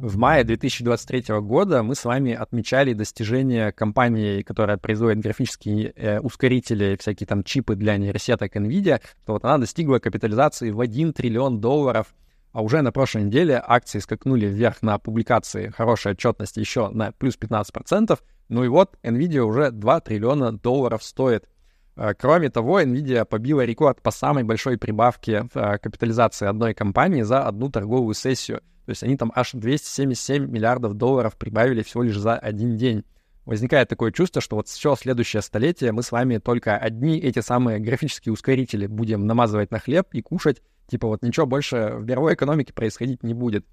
В 0.00 0.16
мае 0.16 0.44
2023 0.44 1.40
года 1.40 1.82
мы 1.82 1.96
с 1.96 2.04
вами 2.04 2.32
отмечали 2.32 2.92
достижения 2.92 3.72
компании, 3.72 4.42
которая 4.42 4.78
производит 4.78 5.18
графические 5.18 5.92
э, 5.96 6.20
ускорители, 6.20 6.96
всякие 6.98 7.26
там 7.26 7.42
чипы 7.42 7.74
для 7.74 7.96
нейросеток 7.96 8.54
NVIDIA, 8.56 9.02
что 9.24 9.32
вот 9.32 9.44
она 9.44 9.58
достигла 9.58 9.98
капитализации 9.98 10.70
в 10.70 10.80
1 10.80 11.12
триллион 11.12 11.60
долларов— 11.60 12.14
а 12.58 12.60
уже 12.60 12.82
на 12.82 12.90
прошлой 12.90 13.22
неделе 13.22 13.62
акции 13.64 14.00
скакнули 14.00 14.46
вверх 14.46 14.82
на 14.82 14.98
публикации 14.98 15.68
хорошей 15.68 16.10
отчетности 16.10 16.58
еще 16.58 16.88
на 16.88 17.12
плюс 17.12 17.38
15%. 17.38 18.18
Ну 18.48 18.64
и 18.64 18.68
вот 18.68 18.98
NVIDIA 19.04 19.42
уже 19.42 19.70
2 19.70 20.00
триллиона 20.00 20.50
долларов 20.50 21.04
стоит. 21.04 21.48
Э, 21.94 22.14
кроме 22.18 22.50
того, 22.50 22.80
NVIDIA 22.80 23.24
побила 23.26 23.64
рекорд 23.64 24.02
по 24.02 24.10
самой 24.10 24.42
большой 24.42 24.76
прибавке 24.76 25.48
э, 25.54 25.78
капитализации 25.78 26.48
одной 26.48 26.74
компании 26.74 27.22
за 27.22 27.46
одну 27.46 27.70
торговую 27.70 28.14
сессию. 28.14 28.58
То 28.86 28.90
есть 28.90 29.04
они 29.04 29.16
там 29.16 29.30
аж 29.36 29.52
277 29.52 30.50
миллиардов 30.50 30.94
долларов 30.94 31.36
прибавили 31.36 31.84
всего 31.84 32.02
лишь 32.02 32.18
за 32.18 32.34
один 32.34 32.76
день. 32.76 33.04
Возникает 33.48 33.88
такое 33.88 34.12
чувство, 34.12 34.40
что 34.40 34.56
вот 34.56 34.68
все 34.68 34.94
следующее 34.94 35.42
столетие 35.42 35.92
мы 35.92 36.02
с 36.02 36.12
вами 36.12 36.38
только 36.38 36.76
одни 36.76 37.18
эти 37.18 37.40
самые 37.40 37.78
графические 37.78 38.32
ускорители 38.32 38.86
будем 38.86 39.26
намазывать 39.26 39.70
на 39.70 39.78
хлеб 39.78 40.08
и 40.12 40.22
кушать, 40.22 40.62
Типа 40.88 41.06
вот 41.06 41.22
ничего 41.22 41.46
больше 41.46 41.92
в 41.96 42.06
мировой 42.06 42.34
экономике 42.34 42.72
происходить 42.72 43.22
не 43.22 43.34
будет. 43.34 43.66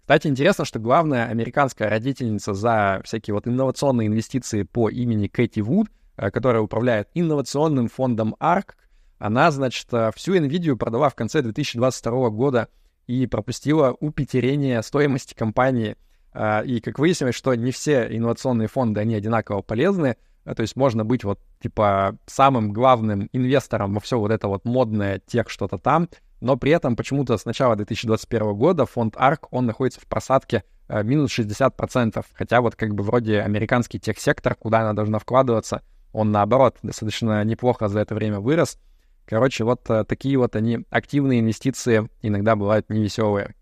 Кстати, 0.00 0.26
интересно, 0.26 0.64
что 0.64 0.78
главная 0.78 1.26
американская 1.26 1.88
родительница 1.88 2.54
за 2.54 3.02
всякие 3.04 3.34
вот 3.34 3.46
инновационные 3.46 4.08
инвестиции 4.08 4.62
по 4.64 4.88
имени 4.88 5.28
Кэти 5.28 5.60
Вуд, 5.60 5.88
э, 6.16 6.30
которая 6.30 6.62
управляет 6.62 7.08
инновационным 7.14 7.88
фондом 7.88 8.34
ARK, 8.40 8.74
она, 9.18 9.50
значит, 9.50 9.86
э, 9.92 10.10
всю 10.16 10.34
NVIDIA 10.34 10.76
продала 10.76 11.10
в 11.10 11.14
конце 11.14 11.42
2022 11.42 12.30
года 12.30 12.68
и 13.06 13.26
пропустила 13.26 13.94
упетерение 14.00 14.82
стоимости 14.82 15.34
компании. 15.34 15.96
Э, 16.34 16.64
и 16.64 16.80
как 16.80 16.98
выяснилось, 16.98 17.34
что 17.34 17.54
не 17.54 17.70
все 17.70 18.06
инновационные 18.10 18.68
фонды, 18.68 19.00
они 19.00 19.14
одинаково 19.14 19.62
полезны, 19.62 20.16
то 20.44 20.60
есть 20.60 20.74
можно 20.74 21.04
быть 21.04 21.24
вот, 21.24 21.38
типа, 21.60 22.16
самым 22.26 22.72
главным 22.72 23.28
инвестором 23.32 23.94
во 23.94 24.00
все 24.00 24.18
вот 24.18 24.32
это 24.32 24.48
вот 24.48 24.64
модное 24.64 25.20
тех 25.20 25.48
что-то 25.48 25.78
там, 25.78 26.08
но 26.40 26.56
при 26.56 26.72
этом 26.72 26.96
почему-то 26.96 27.36
с 27.38 27.44
начала 27.44 27.76
2021 27.76 28.54
года 28.54 28.86
фонд 28.86 29.14
ARK, 29.14 29.46
он 29.50 29.66
находится 29.66 30.00
в 30.00 30.06
просадке 30.06 30.64
э, 30.88 31.02
минус 31.04 31.38
60%, 31.38 32.24
хотя 32.32 32.60
вот 32.60 32.74
как 32.74 32.94
бы 32.94 33.04
вроде 33.04 33.40
американский 33.40 34.00
техсектор, 34.00 34.56
куда 34.56 34.80
она 34.80 34.94
должна 34.94 35.18
вкладываться, 35.20 35.82
он 36.12 36.32
наоборот 36.32 36.76
достаточно 36.82 37.42
неплохо 37.44 37.88
за 37.88 38.00
это 38.00 38.14
время 38.14 38.40
вырос. 38.40 38.78
Короче, 39.24 39.64
вот 39.64 39.84
такие 39.84 40.36
вот 40.36 40.56
они 40.56 40.84
активные 40.90 41.40
инвестиции 41.40 42.10
иногда 42.20 42.56
бывают 42.56 42.90
невеселые. 42.90 43.54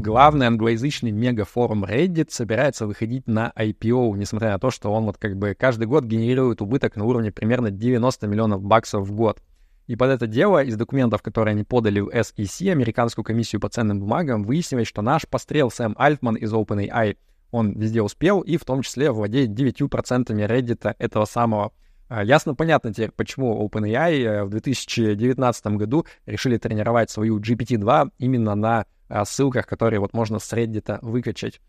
Главный 0.00 0.46
англоязычный 0.46 1.10
мегафорум 1.10 1.84
Reddit 1.84 2.30
собирается 2.30 2.86
выходить 2.86 3.26
на 3.26 3.52
IPO, 3.54 4.16
несмотря 4.16 4.52
на 4.52 4.58
то, 4.58 4.70
что 4.70 4.90
он 4.90 5.04
вот 5.04 5.18
как 5.18 5.36
бы 5.36 5.54
каждый 5.54 5.86
год 5.86 6.04
генерирует 6.04 6.62
убыток 6.62 6.96
на 6.96 7.04
уровне 7.04 7.30
примерно 7.30 7.70
90 7.70 8.26
миллионов 8.26 8.62
баксов 8.62 9.06
в 9.06 9.12
год. 9.12 9.42
И 9.86 9.96
под 9.96 10.10
это 10.10 10.26
дело 10.26 10.62
из 10.62 10.76
документов, 10.76 11.22
которые 11.22 11.52
они 11.52 11.64
подали 11.64 12.00
в 12.00 12.08
SEC, 12.08 12.70
американскую 12.70 13.24
комиссию 13.24 13.60
по 13.60 13.68
ценным 13.68 14.00
бумагам, 14.00 14.44
выяснилось, 14.44 14.88
что 14.88 15.02
наш 15.02 15.26
пострел 15.26 15.70
Сэм 15.70 15.94
Альтман 15.98 16.36
из 16.36 16.52
OpenAI, 16.52 17.16
он 17.50 17.72
везде 17.72 18.00
успел 18.00 18.40
и 18.40 18.56
в 18.56 18.64
том 18.64 18.82
числе 18.82 19.10
владеет 19.10 19.50
9% 19.50 19.88
Reddit 20.28 20.94
этого 20.98 21.24
самого. 21.24 21.72
А, 22.08 22.24
ясно, 22.24 22.54
понятно 22.54 22.92
теперь, 22.92 23.10
почему 23.10 23.66
OpenAI 23.66 24.22
э, 24.22 24.44
в 24.44 24.50
2019 24.50 25.66
году 25.66 26.06
решили 26.26 26.56
тренировать 26.56 27.10
свою 27.10 27.38
GPT-2 27.38 28.10
именно 28.18 28.54
на 28.54 28.86
ссылках, 29.24 29.66
которые 29.66 30.00
вот 30.00 30.14
можно 30.14 30.38
с 30.38 30.52
Reddit 30.52 30.98
выкачать. 31.02 31.60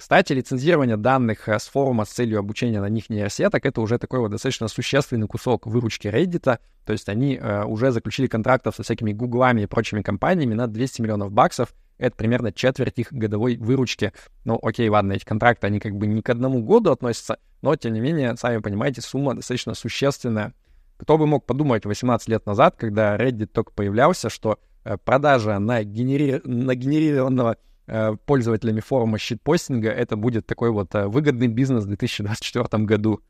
Кстати, 0.00 0.32
лицензирование 0.32 0.96
данных 0.96 1.46
э, 1.46 1.58
с 1.58 1.68
форума 1.68 2.06
с 2.06 2.08
целью 2.08 2.38
обучения 2.38 2.80
на 2.80 2.88
них 2.88 3.10
нейросеток— 3.10 3.66
это 3.66 3.82
уже 3.82 3.98
такой 3.98 4.20
вот 4.20 4.30
достаточно 4.30 4.66
существенный 4.66 5.26
кусок 5.26 5.66
выручки 5.66 6.08
Reddit. 6.08 6.58
То 6.86 6.92
есть 6.94 7.10
они 7.10 7.36
э, 7.36 7.64
уже 7.64 7.90
заключили 7.90 8.26
контрактов 8.26 8.76
со 8.76 8.82
всякими 8.82 9.12
гуглами 9.12 9.60
и 9.60 9.66
прочими 9.66 10.00
компаниями 10.00 10.54
на 10.54 10.68
200 10.68 11.02
миллионов 11.02 11.32
баксов. 11.32 11.74
Это 11.98 12.16
примерно 12.16 12.50
четверть 12.50 12.98
их 12.98 13.12
годовой 13.12 13.58
выручки. 13.58 14.14
Ну, 14.46 14.58
окей, 14.62 14.88
ладно, 14.88 15.12
эти 15.12 15.26
контракты, 15.26 15.66
они 15.66 15.80
как 15.80 15.94
бы 15.94 16.06
не 16.06 16.22
к 16.22 16.30
одному 16.30 16.62
году 16.62 16.92
относятся, 16.92 17.38
но, 17.60 17.76
тем 17.76 17.92
не 17.92 18.00
менее, 18.00 18.38
сами 18.38 18.56
понимаете, 18.56 19.02
сумма 19.02 19.34
достаточно 19.34 19.74
существенная. 19.74 20.54
Кто 20.96 21.18
бы 21.18 21.26
мог 21.26 21.44
подумать 21.44 21.84
18 21.84 22.26
лет 22.26 22.46
назад, 22.46 22.76
когда 22.78 23.18
Reddit 23.18 23.48
только 23.48 23.72
появлялся, 23.72 24.30
что 24.30 24.58
продажа 24.98 25.58
на, 25.58 25.82
генери... 25.82 26.40
на 26.44 26.74
генерированного 26.74 27.56
Э, 27.92 28.14
пользователями 28.24 28.78
форума 28.78 29.18
щитпостинга, 29.18 29.90
это 29.90 30.14
будет 30.14 30.46
такой 30.46 30.70
вот 30.70 30.94
э, 30.94 31.08
выгодный 31.08 31.48
бизнес 31.48 31.82
в 31.82 31.88
2024 31.88 32.84
году. 32.84 33.20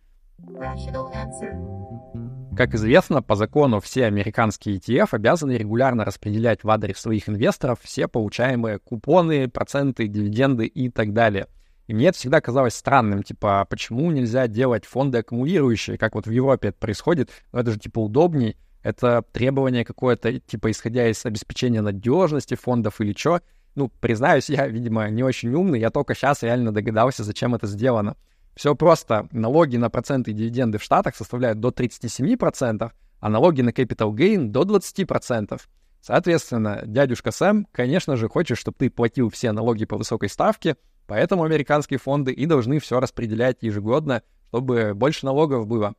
Как 2.55 2.75
известно, 2.75 3.23
по 3.23 3.37
закону 3.37 3.81
все 3.81 4.05
американские 4.05 4.77
ETF 4.77 5.09
обязаны 5.13 5.53
регулярно 5.53 6.05
распределять 6.05 6.63
в 6.63 6.69
адрес 6.69 6.99
своих 6.99 7.31
инвесторов 7.31 7.81
все 7.83 8.07
получаемые 8.07 8.79
купоны, 8.79 9.49
проценты, 9.49 10.09
дивиденды 10.09 10.67
и 10.67 10.91
так 10.91 11.15
далее. 11.15 11.47
И 11.87 11.95
мне 11.95 12.09
это 12.09 12.19
всегда 12.19 12.43
казалось 12.43 12.75
странным, 12.75 13.23
типа, 13.23 13.63
а 13.63 13.65
почему 13.65 14.11
нельзя 14.11 14.47
делать 14.47 14.85
фонды 14.85 15.19
аккумулирующие, 15.19 15.97
как 15.97 16.15
вот 16.15 16.27
в 16.27 16.31
Европе 16.31 16.69
это 16.69 16.79
происходит, 16.79 17.31
но 17.53 17.61
это 17.61 17.71
же 17.71 17.79
типа 17.79 18.01
удобней, 18.01 18.59
это 18.83 19.23
требование 19.33 19.85
какое-то, 19.85 20.39
типа, 20.41 20.71
исходя 20.71 21.09
из 21.09 21.25
обеспечения 21.27 21.81
надежности 21.81 22.55
фондов 22.55 23.01
или 23.01 23.15
что 23.17 23.41
ну, 23.75 23.89
признаюсь, 23.89 24.51
я, 24.51 24.67
видимо, 24.67 25.09
не 25.11 25.23
очень 25.23 25.55
умный, 25.55 25.81
я 25.81 25.91
только 25.91 26.15
сейчас 26.15 26.43
реально 26.43 26.73
догадался, 26.73 27.25
зачем 27.25 27.55
это 27.55 27.67
сделано. 27.67 28.17
Все 28.55 28.75
просто. 28.75 29.29
Налоги 29.33 29.77
на 29.77 29.91
проценты 29.91 30.33
и 30.33 30.35
дивиденды 30.35 30.79
в 30.79 30.83
Штатах 30.83 31.15
составляют 31.15 31.61
до 31.61 31.69
37%, 31.69 32.91
а 33.21 33.29
налоги 33.29 33.63
на 33.63 33.71
capital 33.71 34.11
gain 34.13 34.49
до 34.49 34.63
20%. 34.63 35.61
Соответственно, 36.03 36.83
дядюшка 36.85 37.31
Сэм, 37.31 37.67
конечно 37.73 38.17
же, 38.17 38.29
хочет, 38.29 38.59
чтобы 38.59 38.77
ты 38.79 38.91
платил 38.91 39.31
все 39.31 39.53
налоги 39.53 39.85
по 39.85 39.97
высокой 39.97 40.29
ставке, 40.29 40.77
поэтому 41.07 41.45
американские 41.45 41.99
фонды 41.99 42.33
и 42.33 42.47
должны 42.47 42.81
все 42.81 43.01
распределять 43.01 43.59
ежегодно, 43.61 44.23
чтобы 44.49 44.95
больше 44.95 45.27
налогов 45.27 45.67
было. 45.67 45.95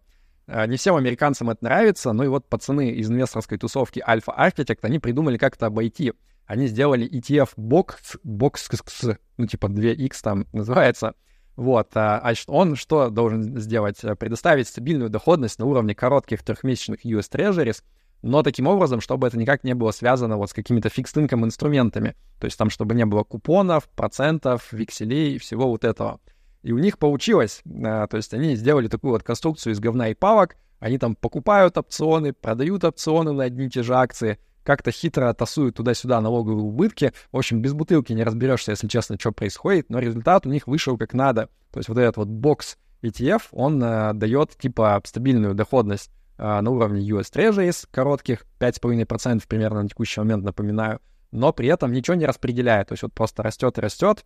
А, 0.51 0.67
не 0.67 0.77
всем 0.77 0.95
американцам 0.95 1.49
это 1.49 1.63
нравится, 1.63 2.13
но 2.13 2.23
и 2.23 2.27
вот 2.27 2.47
пацаны 2.47 2.91
из 2.91 3.09
инвесторской 3.09 3.57
тусовки 3.57 4.03
Alpha 4.05 4.37
Architect, 4.37 4.79
они 4.81 4.99
придумали 4.99 5.37
как 5.37 5.55
это 5.55 5.67
обойти— 5.67 6.13
они 6.51 6.67
сделали 6.67 7.09
ETF 7.09 7.51
Box, 7.55 8.19
Box, 8.25 9.17
ну, 9.37 9.47
типа 9.47 9.67
2X 9.67 10.11
там 10.21 10.47
называется. 10.51 11.15
Вот, 11.55 11.95
а, 11.95 12.19
а 12.19 12.33
он 12.47 12.75
что 12.75 13.09
должен 13.09 13.57
сделать? 13.57 14.01
Предоставить 14.19 14.67
стабильную 14.67 15.09
доходность 15.09 15.59
на 15.59 15.65
уровне 15.65 15.95
коротких 15.95 16.43
трехмесячных 16.43 17.05
US 17.05 17.31
Treasuries, 17.31 17.83
но 18.21 18.43
таким 18.43 18.67
образом, 18.67 18.99
чтобы 18.99 19.27
это 19.27 19.37
никак 19.37 19.63
не 19.63 19.73
было 19.73 19.91
связано 19.91 20.35
вот 20.35 20.49
с 20.49 20.53
какими-то 20.53 20.89
фикс 20.89 21.15
инструментами. 21.15 22.17
То 22.37 22.45
есть 22.45 22.57
там, 22.57 22.69
чтобы 22.69 22.95
не 22.95 23.05
было 23.05 23.23
купонов, 23.23 23.87
процентов, 23.87 24.73
векселей 24.73 25.35
и 25.35 25.37
всего 25.37 25.69
вот 25.69 25.85
этого. 25.85 26.19
И 26.63 26.71
у 26.71 26.77
них 26.77 26.97
получилось. 26.97 27.61
А, 27.83 28.07
то 28.07 28.17
есть 28.17 28.33
они 28.33 28.55
сделали 28.55 28.87
такую 28.87 29.11
вот 29.11 29.23
конструкцию 29.23 29.73
из 29.73 29.79
говна 29.79 30.09
и 30.09 30.13
палок. 30.13 30.55
Они 30.79 30.97
там 30.97 31.15
покупают 31.15 31.77
опционы, 31.77 32.33
продают 32.33 32.83
опционы 32.83 33.33
на 33.33 33.43
одни 33.43 33.67
и 33.67 33.69
те 33.69 33.83
же 33.83 33.95
акции— 33.95 34.39
как-то 34.63 34.91
хитро 34.91 35.33
тасуют 35.33 35.75
туда-сюда 35.75 36.21
налоговые 36.21 36.63
убытки. 36.63 37.13
В 37.31 37.37
общем, 37.37 37.61
без 37.61 37.73
бутылки 37.73 38.13
не 38.13 38.23
разберешься, 38.23 38.71
если 38.71 38.87
честно, 38.87 39.17
что 39.19 39.31
происходит, 39.31 39.89
но 39.89 39.99
результат 39.99 40.45
у 40.45 40.49
них 40.49 40.67
вышел 40.67 40.97
как 40.97 41.13
надо. 41.13 41.49
То 41.71 41.79
есть 41.79 41.89
вот 41.89 41.97
этот 41.97 42.17
вот 42.17 42.27
бокс 42.27 42.77
ETF, 43.01 43.43
он 43.51 43.83
э, 43.83 44.13
дает 44.13 44.55
типа 44.57 45.01
стабильную 45.03 45.55
доходность 45.55 46.11
э, 46.37 46.61
на 46.61 46.69
уровне 46.69 47.01
US 47.09 47.31
Treasuries, 47.33 47.87
коротких 47.91 48.45
5,5% 48.59 49.43
примерно 49.47 49.83
на 49.83 49.89
текущий 49.89 50.19
момент, 50.19 50.43
напоминаю, 50.43 50.99
но 51.31 51.53
при 51.53 51.67
этом 51.67 51.91
ничего 51.91 52.15
не 52.15 52.25
распределяет. 52.25 52.89
То 52.89 52.93
есть 52.93 53.03
вот 53.03 53.13
просто 53.13 53.41
растет 53.41 53.77
и 53.77 53.81
растет. 53.81 54.25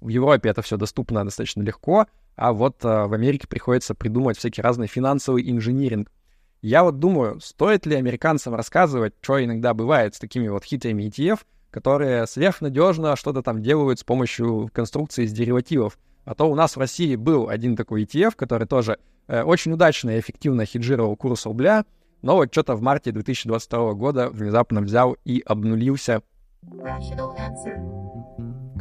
В 0.00 0.08
Европе 0.08 0.48
это 0.48 0.62
все 0.62 0.76
доступно 0.76 1.24
достаточно 1.24 1.62
легко, 1.62 2.06
а 2.36 2.52
вот 2.52 2.84
э, 2.84 3.06
в 3.06 3.12
Америке 3.12 3.46
приходится 3.46 3.94
придумать 3.94 4.36
всякий 4.36 4.62
разный 4.62 4.86
финансовый 4.86 5.48
инжиниринг. 5.50 6.10
Я 6.62 6.82
вот 6.82 6.98
думаю, 6.98 7.40
стоит 7.40 7.86
ли 7.86 7.94
американцам 7.94 8.54
рассказывать, 8.54 9.14
что 9.20 9.42
иногда 9.44 9.74
бывает 9.74 10.14
с 10.14 10.18
такими 10.18 10.48
вот 10.48 10.64
хитрыми 10.64 11.04
ETF, 11.04 11.40
которые 11.70 12.26
сверхнадежно 12.26 13.16
что-то 13.16 13.42
там 13.42 13.60
делают 13.62 13.98
с 13.98 14.04
помощью 14.04 14.70
конструкции 14.72 15.24
из 15.24 15.32
деривативов. 15.32 15.98
А 16.24 16.34
то 16.34 16.50
у 16.50 16.54
нас 16.54 16.76
в 16.76 16.78
России 16.80 17.16
был 17.16 17.48
один 17.48 17.76
такой 17.76 18.04
ETF, 18.04 18.34
который 18.36 18.66
тоже 18.66 18.98
э, 19.26 19.42
очень 19.42 19.72
удачно 19.72 20.10
и 20.10 20.20
эффективно 20.20 20.64
хеджировал 20.64 21.16
курс 21.16 21.44
рубля, 21.46 21.84
но 22.22 22.36
вот 22.36 22.52
что-то 22.52 22.74
в 22.76 22.80
марте 22.80 23.12
2022 23.12 23.92
года 23.92 24.30
внезапно 24.30 24.80
взял 24.80 25.16
и 25.24 25.42
обнулился. 25.44 26.22
В 26.62 28.13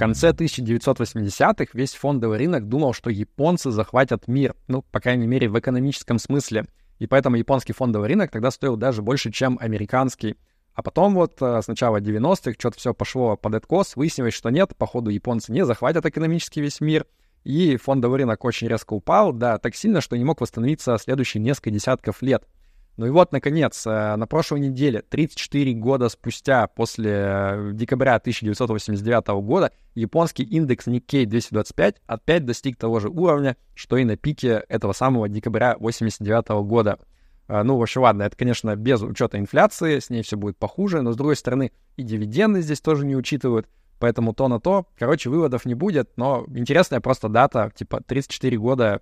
конце 0.08 0.32
1980-х 0.32 1.66
весь 1.74 1.94
фондовый 1.94 2.38
рынок 2.38 2.68
думал, 2.68 2.94
что 2.94 3.10
японцы 3.10 3.72
захватят 3.72 4.28
мир, 4.28 4.56
ну, 4.68 4.82
по 4.82 5.00
крайней 5.00 5.28
мере, 5.28 5.50
в 5.50 5.60
экономическом 5.60 6.20
смысле— 6.20 6.66
и 7.04 7.08
поэтому 7.08 7.36
японский 7.36 7.74
фондовый 7.74 8.08
рынок 8.08 8.32
тогда 8.32 8.50
стоил 8.50 8.78
даже 8.78 9.02
больше, 9.02 9.30
чем 9.30 9.58
американский. 9.60 10.38
А 10.74 10.82
потом 10.82 11.14
вот 11.16 11.42
э, 11.42 11.62
с 11.62 11.68
начала 11.68 11.98
90-х 11.98 12.54
что-то 12.58 12.78
все 12.78 12.94
пошло 12.94 13.36
под 13.36 13.56
откос, 13.56 13.98
выяснилось, 13.98 14.34
что 14.34 14.50
нет, 14.50 14.76
походу 14.78 15.10
японцы 15.10 15.52
не 15.52 15.66
захватят 15.66 16.06
экономически 16.06 16.62
весь 16.62 16.82
мир, 16.82 17.06
и 17.44 17.76
фондовый 17.76 18.20
рынок 18.20 18.46
очень 18.46 18.70
резко 18.70 18.94
упал, 18.94 19.34
да, 19.34 19.58
так 19.58 19.76
сильно, 19.76 20.02
что 20.02 20.18
не 20.18 20.24
мог 20.24 20.40
восстановиться 20.40 20.98
следующие 20.98 21.44
несколько 21.44 21.72
десятков 21.72 22.22
лет. 22.22 22.48
Ну 22.96 23.08
и 23.08 23.10
вот, 23.10 23.32
наконец, 23.32 23.88
э, 23.88 24.16
на 24.16 24.28
прошлой 24.28 24.60
неделе, 24.60 25.02
34 25.02 25.74
года 25.74 26.10
спустя, 26.10 26.68
после 26.68 27.12
э, 27.12 27.72
декабря 27.74 28.16
1989 28.16 29.28
года, 29.42 29.72
японский 29.96 30.44
индекс 30.44 30.86
Nikkei 30.86 31.26
225 31.26 32.02
опять 32.06 32.46
достиг 32.46 32.78
того 32.78 33.00
же 33.00 33.10
уровня, 33.10 33.58
что 33.74 33.98
и 33.98 34.04
на 34.04 34.16
пике 34.16 34.64
этого 34.70 34.94
самого 34.94 35.28
декабря 35.28 35.72
1989 35.72 36.68
года. 36.68 37.00
Э, 37.48 37.64
ну, 37.64 37.78
вообще, 37.78 38.00
ладно, 38.00 38.24
это, 38.24 38.38
конечно, 38.38 38.76
без 38.76 39.02
учета 39.02 39.40
инфляции, 39.40 39.98
с 39.98 40.12
ней 40.12 40.22
все 40.22 40.38
будет 40.38 40.58
похуже, 40.58 41.02
но, 41.02 41.14
с 41.14 41.16
другой 41.16 41.36
стороны, 41.36 41.72
и 41.98 42.04
дивиденды 42.04 42.62
здесь 42.62 42.80
тоже 42.80 43.08
не 43.08 43.16
учитывают, 43.16 43.68
поэтому 43.98 44.36
то 44.36 44.48
на 44.48 44.60
то. 44.60 44.86
Короче, 45.00 45.32
выводов 45.32 45.66
не 45.66 45.74
будет, 45.74 46.12
но 46.16 46.46
интересная 46.48 47.00
просто 47.00 47.28
дата, 47.28 47.72
типа 47.74 48.02
34 48.06 48.56
года 48.60 49.02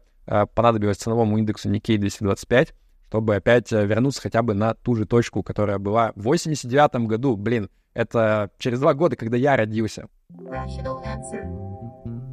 понадобилось 0.54 0.98
ценовому 0.98 1.40
индексу 1.40 1.70
Nikkei 1.70 1.98
225, 1.98 2.74
чтобы 3.12 3.36
опять 3.36 3.74
э, 3.74 3.86
вернуться 3.86 4.22
хотя 4.22 4.42
бы 4.42 4.54
на 4.54 4.74
ту 4.74 4.96
же 4.96 5.06
точку, 5.06 5.44
которая 5.44 5.80
была 5.80 6.14
в 6.16 6.24
89 6.24 7.08
году. 7.08 7.36
Блин, 7.36 7.70
это 7.94 8.52
через 8.58 8.80
два 8.80 8.94
года, 8.94 9.18
когда 9.18 9.36
я 9.36 9.58
родился. 9.58 10.08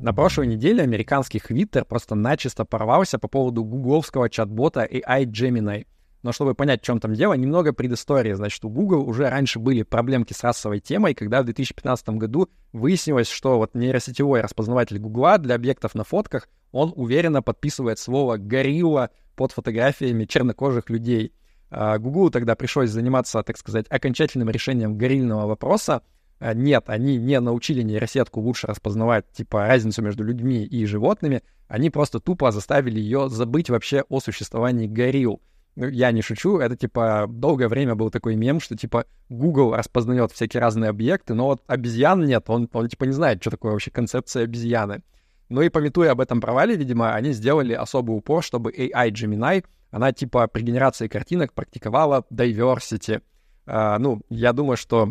На 0.00 0.12
прошлой 0.14 0.46
неделе 0.46 0.84
американский 0.84 1.38
Twitter 1.40 1.84
просто 1.84 2.14
начисто 2.14 2.64
порвался 2.64 3.18
по 3.18 3.26
поводу 3.26 3.64
гугловского 3.64 4.30
чат-бота 4.30 4.84
AI 4.84 5.24
Gemini. 5.24 5.84
Но 6.22 6.30
чтобы 6.30 6.54
понять, 6.54 6.82
в 6.82 6.84
чем 6.84 7.00
там 7.00 7.12
дело, 7.12 7.34
немного 7.34 7.72
предыстории. 7.72 8.34
Значит, 8.34 8.64
у 8.64 8.68
Google 8.68 9.00
уже 9.00 9.28
раньше 9.28 9.58
были 9.58 9.82
проблемки 9.82 10.32
с 10.32 10.44
расовой 10.44 10.78
темой, 10.78 11.14
когда 11.14 11.42
в 11.42 11.44
2015 11.46 12.10
году 12.10 12.48
выяснилось, 12.72 13.28
что 13.28 13.58
вот 13.58 13.74
нейросетевой 13.74 14.42
распознаватель 14.42 15.00
Google 15.00 15.38
для 15.38 15.56
объектов 15.56 15.96
на 15.96 16.04
фотках, 16.04 16.48
он 16.72 16.92
уверенно 16.96 17.42
подписывает 17.42 17.98
слово 17.98 18.36
«горилла» 18.36 19.10
под 19.36 19.52
фотографиями 19.52 20.24
чернокожих 20.24 20.90
людей. 20.90 21.32
Гуглу 21.70 22.28
а, 22.28 22.30
тогда 22.30 22.54
пришлось 22.56 22.90
заниматься, 22.90 23.42
так 23.42 23.58
сказать, 23.58 23.86
окончательным 23.88 24.48
решением 24.48 24.96
горильного 24.96 25.46
вопроса. 25.46 26.02
А, 26.40 26.54
нет, 26.54 26.84
они 26.86 27.16
не 27.16 27.38
научили 27.40 27.82
нейросетку 27.82 28.40
лучше 28.40 28.66
распознавать, 28.66 29.30
типа, 29.32 29.66
разницу 29.66 30.02
между 30.02 30.24
людьми 30.24 30.64
и 30.64 30.86
животными. 30.86 31.42
Они 31.68 31.90
просто 31.90 32.20
тупо 32.20 32.50
заставили 32.52 32.98
ее 32.98 33.28
забыть 33.28 33.68
вообще 33.68 34.04
о 34.08 34.20
существовании 34.20 34.86
горилл. 34.86 35.42
ну, 35.76 35.88
я 35.88 36.10
не 36.10 36.22
шучу, 36.22 36.58
это, 36.58 36.76
типа, 36.76 37.26
долгое 37.28 37.68
время 37.68 37.94
был 37.94 38.10
такой 38.10 38.34
мем, 38.34 38.60
что, 38.60 38.74
типа, 38.74 39.04
Google 39.28 39.74
распознает 39.74 40.32
всякие 40.32 40.62
разные 40.62 40.88
объекты, 40.88 41.34
но 41.34 41.46
вот 41.46 41.62
обезьян 41.66 42.24
нет, 42.24 42.44
он, 42.48 42.68
он 42.72 42.88
типа, 42.88 43.04
не 43.04 43.12
знает, 43.12 43.42
что 43.42 43.50
такое 43.50 43.72
вообще 43.72 43.90
концепция 43.90 44.44
обезьяны. 44.44 45.02
Ну 45.48 45.62
и 45.62 45.68
пометуя 45.68 46.12
об 46.12 46.20
этом 46.20 46.40
провале, 46.40 46.76
видимо, 46.76 47.14
они 47.14 47.32
сделали 47.32 47.72
особый 47.72 48.16
упор, 48.16 48.42
чтобы 48.42 48.72
AI 48.72 49.10
Gemini, 49.10 49.64
она, 49.90 50.12
типа, 50.12 50.46
при 50.48 50.62
генерации 50.62 51.08
картинок 51.08 51.54
практиковала 51.54 52.24
diversity. 52.30 53.22
Uh, 53.66 53.98
ну, 53.98 54.20
я 54.28 54.52
думаю, 54.52 54.76
что 54.76 55.08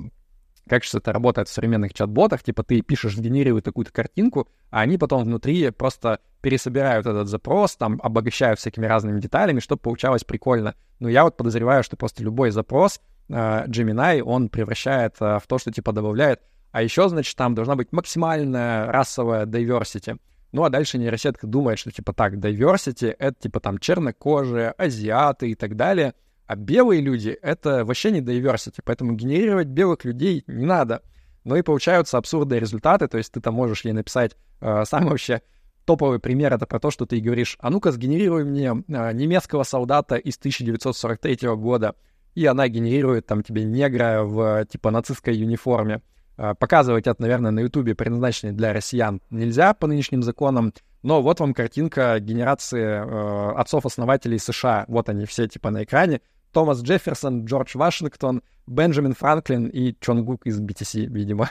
как 0.67 0.84
же 0.84 0.97
это 0.97 1.13
работает 1.13 1.47
в 1.47 1.52
современных 1.52 1.93
чат-ботах, 1.93 2.43
типа 2.43 2.63
ты 2.63 2.82
пишешь, 2.82 3.17
генерирует 3.17 3.65
какую-то 3.65 3.91
картинку, 3.91 4.47
а 4.69 4.82
они 4.82 4.97
потом 4.97 5.23
внутри 5.23 5.69
просто 5.71 6.19
пересобирают 6.41 7.08
этот 7.08 7.28
запрос, 7.28 7.76
там 7.76 8.00
обогащают 8.04 8.60
всякими 8.60 8.86
разными 8.86 9.19
деталями, 9.19 9.60
чтобы 9.60 9.82
получалось 9.82 10.23
прикольно. 10.23 10.76
Но 11.00 11.10
я 11.10 11.23
вот 11.23 11.38
подозреваю, 11.38 11.84
что 11.84 11.97
просто 11.97 12.23
любой 12.23 12.52
запрос 12.52 13.00
э, 13.30 13.34
Gemini, 13.67 14.21
он 14.21 14.50
превращает 14.50 15.15
э, 15.19 15.39
в 15.39 15.47
то, 15.47 15.58
что 15.58 15.71
типа 15.71 15.93
добавляет. 15.93 16.41
А 16.71 16.82
еще, 16.82 17.10
значит, 17.10 17.36
там 17.36 17.56
должна 17.56 17.75
быть 17.75 17.91
максимальная 17.91 18.91
расовая 18.91 19.45
diversity. 19.45 20.19
Ну, 20.51 20.63
а 20.63 20.69
дальше 20.69 20.97
нейросетка 20.97 21.47
думает, 21.47 21.80
что 21.80 21.91
типа 21.91 22.13
так, 22.13 22.36
diversity— 22.36 23.15
это 23.19 23.39
типа 23.39 23.60
там 23.60 23.77
чернокожие, 23.80 24.71
азиаты 24.71 25.49
и 25.51 25.56
так 25.56 25.75
далее— 25.75 26.13
а 26.47 26.56
белые 26.56 27.01
люди— 27.01 27.38
это 27.41 27.84
вообще 27.84 28.10
не 28.12 28.21
diversity, 28.21 28.80
поэтому 28.84 29.13
генерировать 29.13 29.67
белых 29.67 30.06
людей 30.06 30.45
не 30.47 30.65
надо. 30.65 31.03
Ну 31.43 31.56
и 31.56 31.62
получаются 31.62 32.17
абсурдные 32.17 32.62
результаты, 32.62 33.08
то 33.08 33.17
есть 33.17 33.34
ты 33.34 33.41
там 33.41 33.53
можешь 33.53 33.84
ей 33.84 33.91
написать 33.91 34.36
э, 34.62 34.86
самый 34.86 35.10
вообще 35.10 35.41
топовый 35.86 36.19
пример, 36.19 36.53
это 36.53 36.65
про 36.65 36.80
то, 36.80 36.89
что 36.89 37.06
ты 37.06 37.19
говоришь, 37.19 37.58
а 37.60 37.69
ну-ка 37.69 37.91
сгенерируй 37.91 38.45
мне 38.45 38.69
э, 38.69 39.12
немецкого 39.13 39.63
солдата 39.63 40.15
из 40.15 40.38
1943 40.38 41.49
года, 41.56 41.95
и 42.34 42.45
она 42.45 42.67
генерирует 42.69 43.25
там 43.25 43.43
тебе 43.43 43.63
негра 43.65 44.23
в 44.23 44.65
типа 44.65 44.89
нацистской 44.89 45.41
униформе. 45.41 46.01
Э, 46.38 46.54
показывать 46.58 47.08
это, 47.08 47.21
наверное, 47.21 47.52
на 47.52 47.62
ютубе 47.62 47.95
предназначенный 47.95 48.54
для 48.54 48.73
россиян 48.73 49.21
нельзя 49.30 49.73
по 49.73 49.88
нынешним 49.88 50.23
законам, 50.23 50.73
но 51.04 51.21
вот 51.21 51.39
вам 51.39 51.54
картинка 51.54 52.19
генерации 52.19 52.84
э, 52.84 53.52
отцов-основателей 53.56 54.39
США. 54.39 54.86
Вот 54.88 55.10
они 55.10 55.26
все 55.26 55.47
типа 55.47 55.71
на 55.71 55.84
экране. 55.84 56.21
Томас 56.52 56.82
Джефферсон, 56.82 57.45
Джордж 57.45 57.78
Вашингтон, 57.78 58.41
Бенджамин 58.67 59.13
Франклин 59.13 59.67
и 59.67 59.95
Чон 60.00 60.23
Гук 60.23 60.45
из 60.45 60.60
BTC, 60.60 61.06
видимо. 61.06 61.50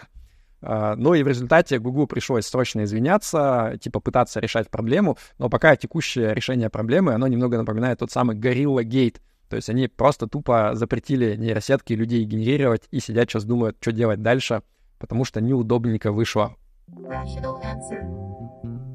Uh, 0.63 0.95
ну 0.97 1.13
и 1.13 1.23
в 1.23 1.29
результате 1.29 1.79
Гугу 1.79 2.07
пришлось 2.07 2.47
срочно 2.47 2.85
извиняться, 2.85 3.79
типа 3.79 4.01
пытаться 4.01 4.41
решать 4.41 4.71
проблему, 4.71 5.19
но 5.39 5.51
пока 5.51 5.77
текущее 5.77 6.35
решение 6.35 6.71
проблемы, 6.71 7.13
оно 7.13 7.27
немного 7.29 7.59
напоминает 7.59 7.99
тот 7.99 8.11
самый 8.11 8.37
Gorilla 8.37 8.83
Gate. 8.83 9.21
То 9.49 9.57
есть 9.57 9.69
они 9.69 9.87
просто 9.87 10.27
тупо 10.27 10.71
запретили 10.73 11.37
нейросетки 11.37 11.93
людей 11.93 12.25
генерировать 12.25 12.89
и 12.91 13.01
сидят 13.01 13.31
сейчас 13.31 13.45
думают, 13.45 13.77
что 13.81 13.93
делать 13.93 14.23
дальше, 14.23 14.63
потому 14.99 15.25
что 15.25 15.41
неудобненько 15.41 16.13
вышло. 16.13 16.57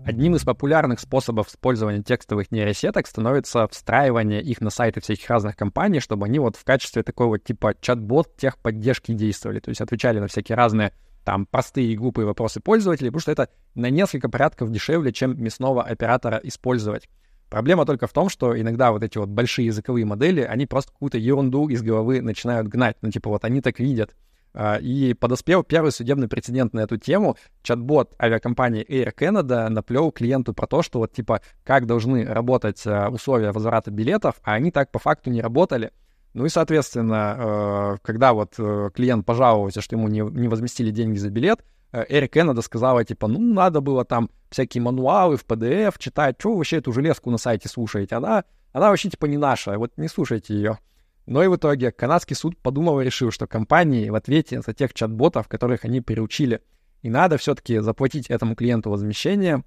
Одним 0.04 0.36
из 0.36 0.44
популярных 0.44 1.00
способов 1.00 1.48
использования 1.50 2.02
текстовых 2.02 2.52
нейросеток 2.52 3.06
становится 3.06 3.68
встраивание 3.68 4.42
их 4.42 4.60
на 4.60 4.70
сайты 4.70 5.00
всяких 5.00 5.30
разных 5.30 5.56
компаний, 5.56 6.00
чтобы 6.00 6.26
они 6.26 6.40
вот 6.40 6.56
в 6.56 6.64
качестве 6.64 7.04
такого 7.04 7.38
типа 7.38 7.76
чат-бот 7.80 8.36
техподдержки 8.36 9.14
действовали, 9.14 9.60
то 9.60 9.70
есть 9.70 9.82
отвечали 9.82 10.20
на 10.20 10.28
всякие 10.28 10.56
разные 10.56 10.94
там 11.24 11.46
простые 11.46 11.94
и 11.94 11.96
глупые 11.96 12.26
вопросы 12.26 12.60
пользователей, 12.62 13.10
потому 13.10 13.22
что 13.22 13.32
это 13.32 13.50
на 13.76 13.90
несколько 13.90 14.28
порядков 14.28 14.72
дешевле, 14.72 15.14
чем 15.14 15.42
мясного 15.42 15.84
оператора 15.84 16.40
использовать. 16.44 17.08
Проблема 17.50 17.86
только 17.86 18.08
в 18.08 18.14
том, 18.14 18.30
что 18.30 18.60
иногда 18.60 18.92
вот 18.92 19.04
эти 19.04 19.18
вот 19.18 19.30
большие 19.30 19.68
языковые 19.68 20.06
модели, 20.06 20.42
они 20.42 20.66
просто 20.66 20.94
какую-то 20.94 21.18
ерунду 21.18 21.68
из 21.68 21.84
головы 21.84 22.22
начинают 22.22 22.68
гнать. 22.70 22.96
Ну, 23.02 23.12
типа 23.12 23.30
вот 23.30 23.44
они 23.44 23.62
так 23.62 23.80
видят. 23.80 24.16
А, 24.54 24.78
и 24.78 25.14
подоспел 25.14 25.64
первый 25.64 25.92
судебный 25.92 26.28
прецедент 26.28 26.74
на 26.74 26.82
эту 26.82 26.98
тему. 26.98 27.38
Чат-бот 27.64 28.14
авиакомпании 28.22 28.86
Air 28.86 29.14
Canada 29.16 29.70
наплел 29.70 30.12
клиенту 30.12 30.54
про 30.54 30.68
то, 30.68 30.82
что 30.82 31.00
вот 31.00 31.14
типа 31.14 31.42
как 31.64 31.86
должны 31.86 32.26
работать 32.26 32.86
а, 32.86 33.10
условия 33.10 33.52
возврата 33.52 33.92
билетов, 33.92 34.36
а 34.44 34.54
они 34.54 34.72
так 34.72 34.92
по 34.92 35.00
факту 35.00 35.30
не 35.30 35.42
работали. 35.42 35.92
Ну 36.34 36.46
и, 36.46 36.50
соответственно, 36.50 37.36
а, 37.38 37.98
когда 38.02 38.34
вот 38.34 38.56
э, 38.58 38.90
клиент 38.94 39.26
пожаловался, 39.26 39.82
что 39.82 39.96
ему 39.96 40.08
не, 40.08 40.22
возместили 40.22 40.92
деньги 40.92 41.18
за 41.18 41.30
билет, 41.30 41.64
Air 41.92 42.30
Canada 42.30 42.62
сказала, 42.62 43.04
типа, 43.04 43.28
ну, 43.28 43.42
надо 43.42 43.82
было 43.82 44.06
там 44.06 44.30
всякие 44.50 44.82
мануалы 44.82 45.36
в 45.36 45.46
PDF 45.46 45.96
читать, 45.98 46.38
что 46.40 46.52
вы 46.52 46.58
вообще 46.58 46.78
эту 46.78 46.94
железку 46.94 47.30
на 47.32 47.38
сайте 47.38 47.68
слушаете? 47.68 48.16
Она, 48.16 48.46
она 48.72 48.90
вообще, 48.90 49.10
типа, 49.10 49.26
не 49.26 49.36
наша, 49.36 49.78
вот 49.78 49.92
не 49.98 50.08
слушайте 50.08 50.54
ее. 50.54 50.78
Но 51.26 51.44
и 51.44 51.48
в 51.48 51.56
итоге 51.56 51.92
канадский 51.92 52.36
суд 52.36 52.58
подумал 52.58 53.00
и 53.00 53.06
решил, 53.06 53.32
что 53.32 53.48
компании 53.48 54.10
в 54.10 54.16
ответе 54.16 54.62
за 54.62 54.74
тех 54.74 54.94
чат-ботов, 54.94 55.48
которых 55.48 55.86
они 55.86 56.02
переучили, 56.02 56.62
и 57.02 57.10
надо 57.10 57.38
все-таки 57.38 57.80
заплатить 57.80 58.30
этому 58.30 58.56
клиенту 58.56 58.90
возмещение, 58.90 59.64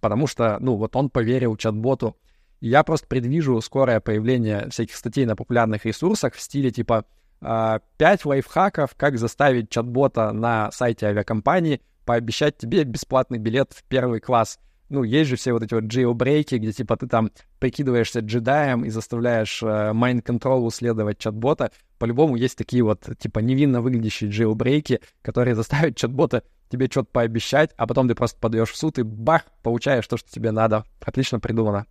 потому 0.00 0.26
что, 0.26 0.58
ну, 0.60 0.76
вот 0.76 0.96
он 0.96 1.10
поверил 1.10 1.56
чат-боту. 1.56 2.16
И 2.60 2.68
я 2.68 2.82
просто 2.82 3.06
предвижу 3.06 3.60
скорое 3.60 4.00
появление 4.00 4.68
всяких 4.70 4.96
статей 4.96 5.24
на 5.26 5.36
популярных 5.36 5.84
ресурсах 5.86 6.34
в 6.34 6.40
стиле 6.40 6.70
типа 6.70 7.06
«5 7.40 7.80
лайфхаков, 8.24 8.94
как 8.96 9.18
заставить 9.18 9.70
чат-бота 9.70 10.32
на 10.32 10.70
сайте 10.72 11.06
авиакомпании 11.06 11.80
пообещать 12.04 12.58
тебе 12.58 12.84
бесплатный 12.84 13.38
билет 13.38 13.72
в 13.72 13.82
первый 13.84 14.20
класс» 14.20 14.58
ну, 14.90 15.04
есть 15.04 15.30
же 15.30 15.36
все 15.36 15.52
вот 15.52 15.62
эти 15.62 15.72
вот 15.72 15.84
джейлбрейки, 15.84 16.56
где, 16.56 16.72
типа, 16.72 16.96
ты 16.96 17.06
там 17.06 17.30
прикидываешься 17.60 18.20
джедаем 18.20 18.84
и 18.84 18.90
заставляешь 18.90 19.62
э, 19.62 19.92
майнд-контролу 19.92 20.70
следовать 20.70 21.18
чат-бота. 21.18 21.70
По-любому 21.98 22.34
есть 22.34 22.58
такие 22.58 22.82
вот, 22.82 23.08
типа, 23.18 23.38
невинно 23.38 23.80
выглядящие 23.80 24.30
джейлбрейки, 24.30 25.00
которые 25.22 25.54
заставят 25.54 25.96
чат-бота 25.96 26.42
тебе 26.68 26.86
что-то 26.86 27.08
пообещать, 27.12 27.70
а 27.76 27.86
потом 27.86 28.08
ты 28.08 28.14
просто 28.16 28.38
подаешь 28.40 28.70
в 28.70 28.76
суд 28.76 28.98
и 28.98 29.02
бах, 29.02 29.42
получаешь 29.62 30.06
то, 30.06 30.16
что 30.16 30.28
тебе 30.30 30.50
надо. 30.50 30.84
Отлично 31.00 31.38
придумано. 31.38 31.86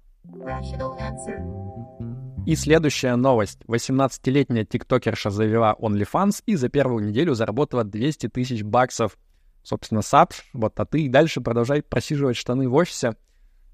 И 2.46 2.56
следующая 2.56 3.16
новость. 3.16 3.60
18-летняя 3.68 4.66
тиктокерша 4.66 5.30
завела 5.30 5.76
OnlyFans 5.80 6.44
и 6.46 6.56
за 6.56 6.68
первую 6.68 7.06
неделю 7.06 7.34
заработала 7.34 7.86
200 7.86 8.28
тысяч 8.28 8.64
баксов— 8.64 9.18
собственно, 9.64 10.00
SAP, 10.00 10.32
вот, 10.54 10.80
а 10.80 10.86
ты 10.86 11.10
дальше 11.10 11.42
продолжай 11.42 11.82
просиживать 11.82 12.38
штаны 12.38 12.68
в 12.68 12.76
офисе. 12.76 13.16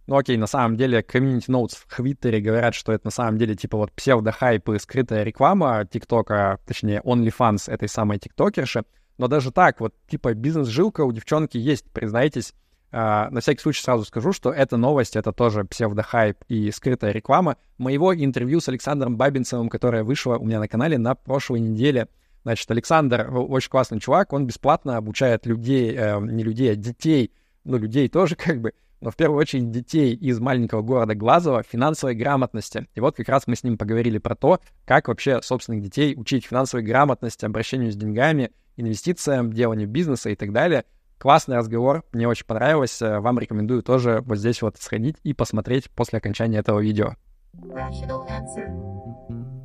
Ну 0.07 0.17
окей, 0.17 0.37
на 0.37 0.45
самом 0.45 0.77
деле, 0.77 1.01
комьюнити 1.01 1.49
notes 1.49 1.75
в 1.75 1.95
Твиттере 1.95 2.39
говорят, 2.39 2.75
что 2.75 2.91
это 2.91 3.07
на 3.07 3.11
самом 3.11 3.39
деле 3.39 3.55
типа 3.55 3.77
вот 3.77 3.91
псевдо-хайп 3.93 4.69
и 4.69 4.79
скрытая 4.79 5.23
реклама 5.23 5.87
ТикТока, 5.89 6.59
точнее, 6.65 7.01
OnlyFans 7.03 7.71
этой 7.71 7.89
самой 7.89 8.19
тиктокерши. 8.19 8.83
Но 9.17 9.27
даже 9.27 9.51
так, 9.51 9.79
вот 9.79 9.95
типа 10.07 10.33
бизнес-жилка 10.33 11.01
у 11.01 11.11
девчонки 11.11 11.57
есть, 11.57 11.85
признайтесь. 11.91 12.53
Uh, 12.91 13.29
на 13.29 13.41
всякий 13.41 13.59
случай 13.59 13.83
сразу 13.83 14.05
скажу, 14.05 14.31
что 14.31 14.53
эта 14.53 14.77
новость— 14.77 15.15
это 15.17 15.33
тоже 15.33 15.65
псевдо-хайп 15.65 16.37
и 16.47 16.71
скрытая 16.71 17.11
реклама 17.11 17.57
моего 17.77 18.15
интервью 18.15 18.61
с 18.61 18.69
Александром 18.69 19.17
Бабинцевым, 19.17 19.67
которое 19.67 20.03
вышло 20.03 20.37
у 20.37 20.45
меня 20.45 20.59
на 20.59 20.69
канале 20.69 20.97
на 20.97 21.13
прошлой 21.15 21.59
неделе— 21.59 22.07
Значит, 22.45 22.69
Александр 22.69 23.27
очень 23.36 23.71
классный 23.71 23.99
чувак, 23.99 24.31
он 24.31 24.45
бесплатно 24.45 24.97
обучает 24.97 25.47
людей, 25.47 25.95
э, 25.97 26.19
не 26.19 26.43
людей, 26.43 26.71
а 26.71 26.75
детей, 26.75 27.31
ну, 27.63 27.77
людей 27.77 28.08
тоже 28.08 28.36
как 28.36 28.62
бы, 28.62 28.73
но 29.01 29.10
в 29.10 29.15
первую 29.15 29.39
очередь 29.39 29.71
детей 29.71 30.13
из 30.13 30.39
маленького 30.39 30.84
города 30.84 31.15
Глазово 31.15 31.63
финансовой 31.63 32.13
грамотности. 32.13 32.88
И 32.93 32.99
вот 32.99 33.15
как 33.15 33.29
раз 33.29 33.47
мы 33.47 33.55
с 33.55 33.63
ним 33.63 33.79
поговорили 33.79 34.19
про 34.19 34.36
то, 34.36 34.60
как 34.86 35.08
вообще 35.08 35.41
собственных 35.41 35.81
детей 35.81 36.13
учить 36.15 36.45
финансовой 36.45 36.86
грамотности, 36.86 37.45
обращению 37.45 37.91
с 37.91 37.95
деньгами, 37.95 38.51
инвестициям, 38.77 39.51
деланию 39.51 39.88
бизнеса 39.88 40.29
и 40.29 40.36
так 40.36 40.53
далее. 40.53 40.86
Классный 41.17 41.58
разговор, 41.58 42.03
мне 42.12 42.27
очень 42.27 42.45
понравилось. 42.45 43.01
Э, 43.01 43.21
вам 43.21 43.39
рекомендую 43.39 43.81
тоже 43.81 44.21
вот 44.23 44.38
здесь 44.38 44.62
вот 44.62 44.77
сходить 44.77 45.15
и 45.23 45.34
посмотреть 45.34 45.89
после 45.89 46.17
окончания 46.17 46.60
этого 46.60 46.79
видео. 46.79 47.15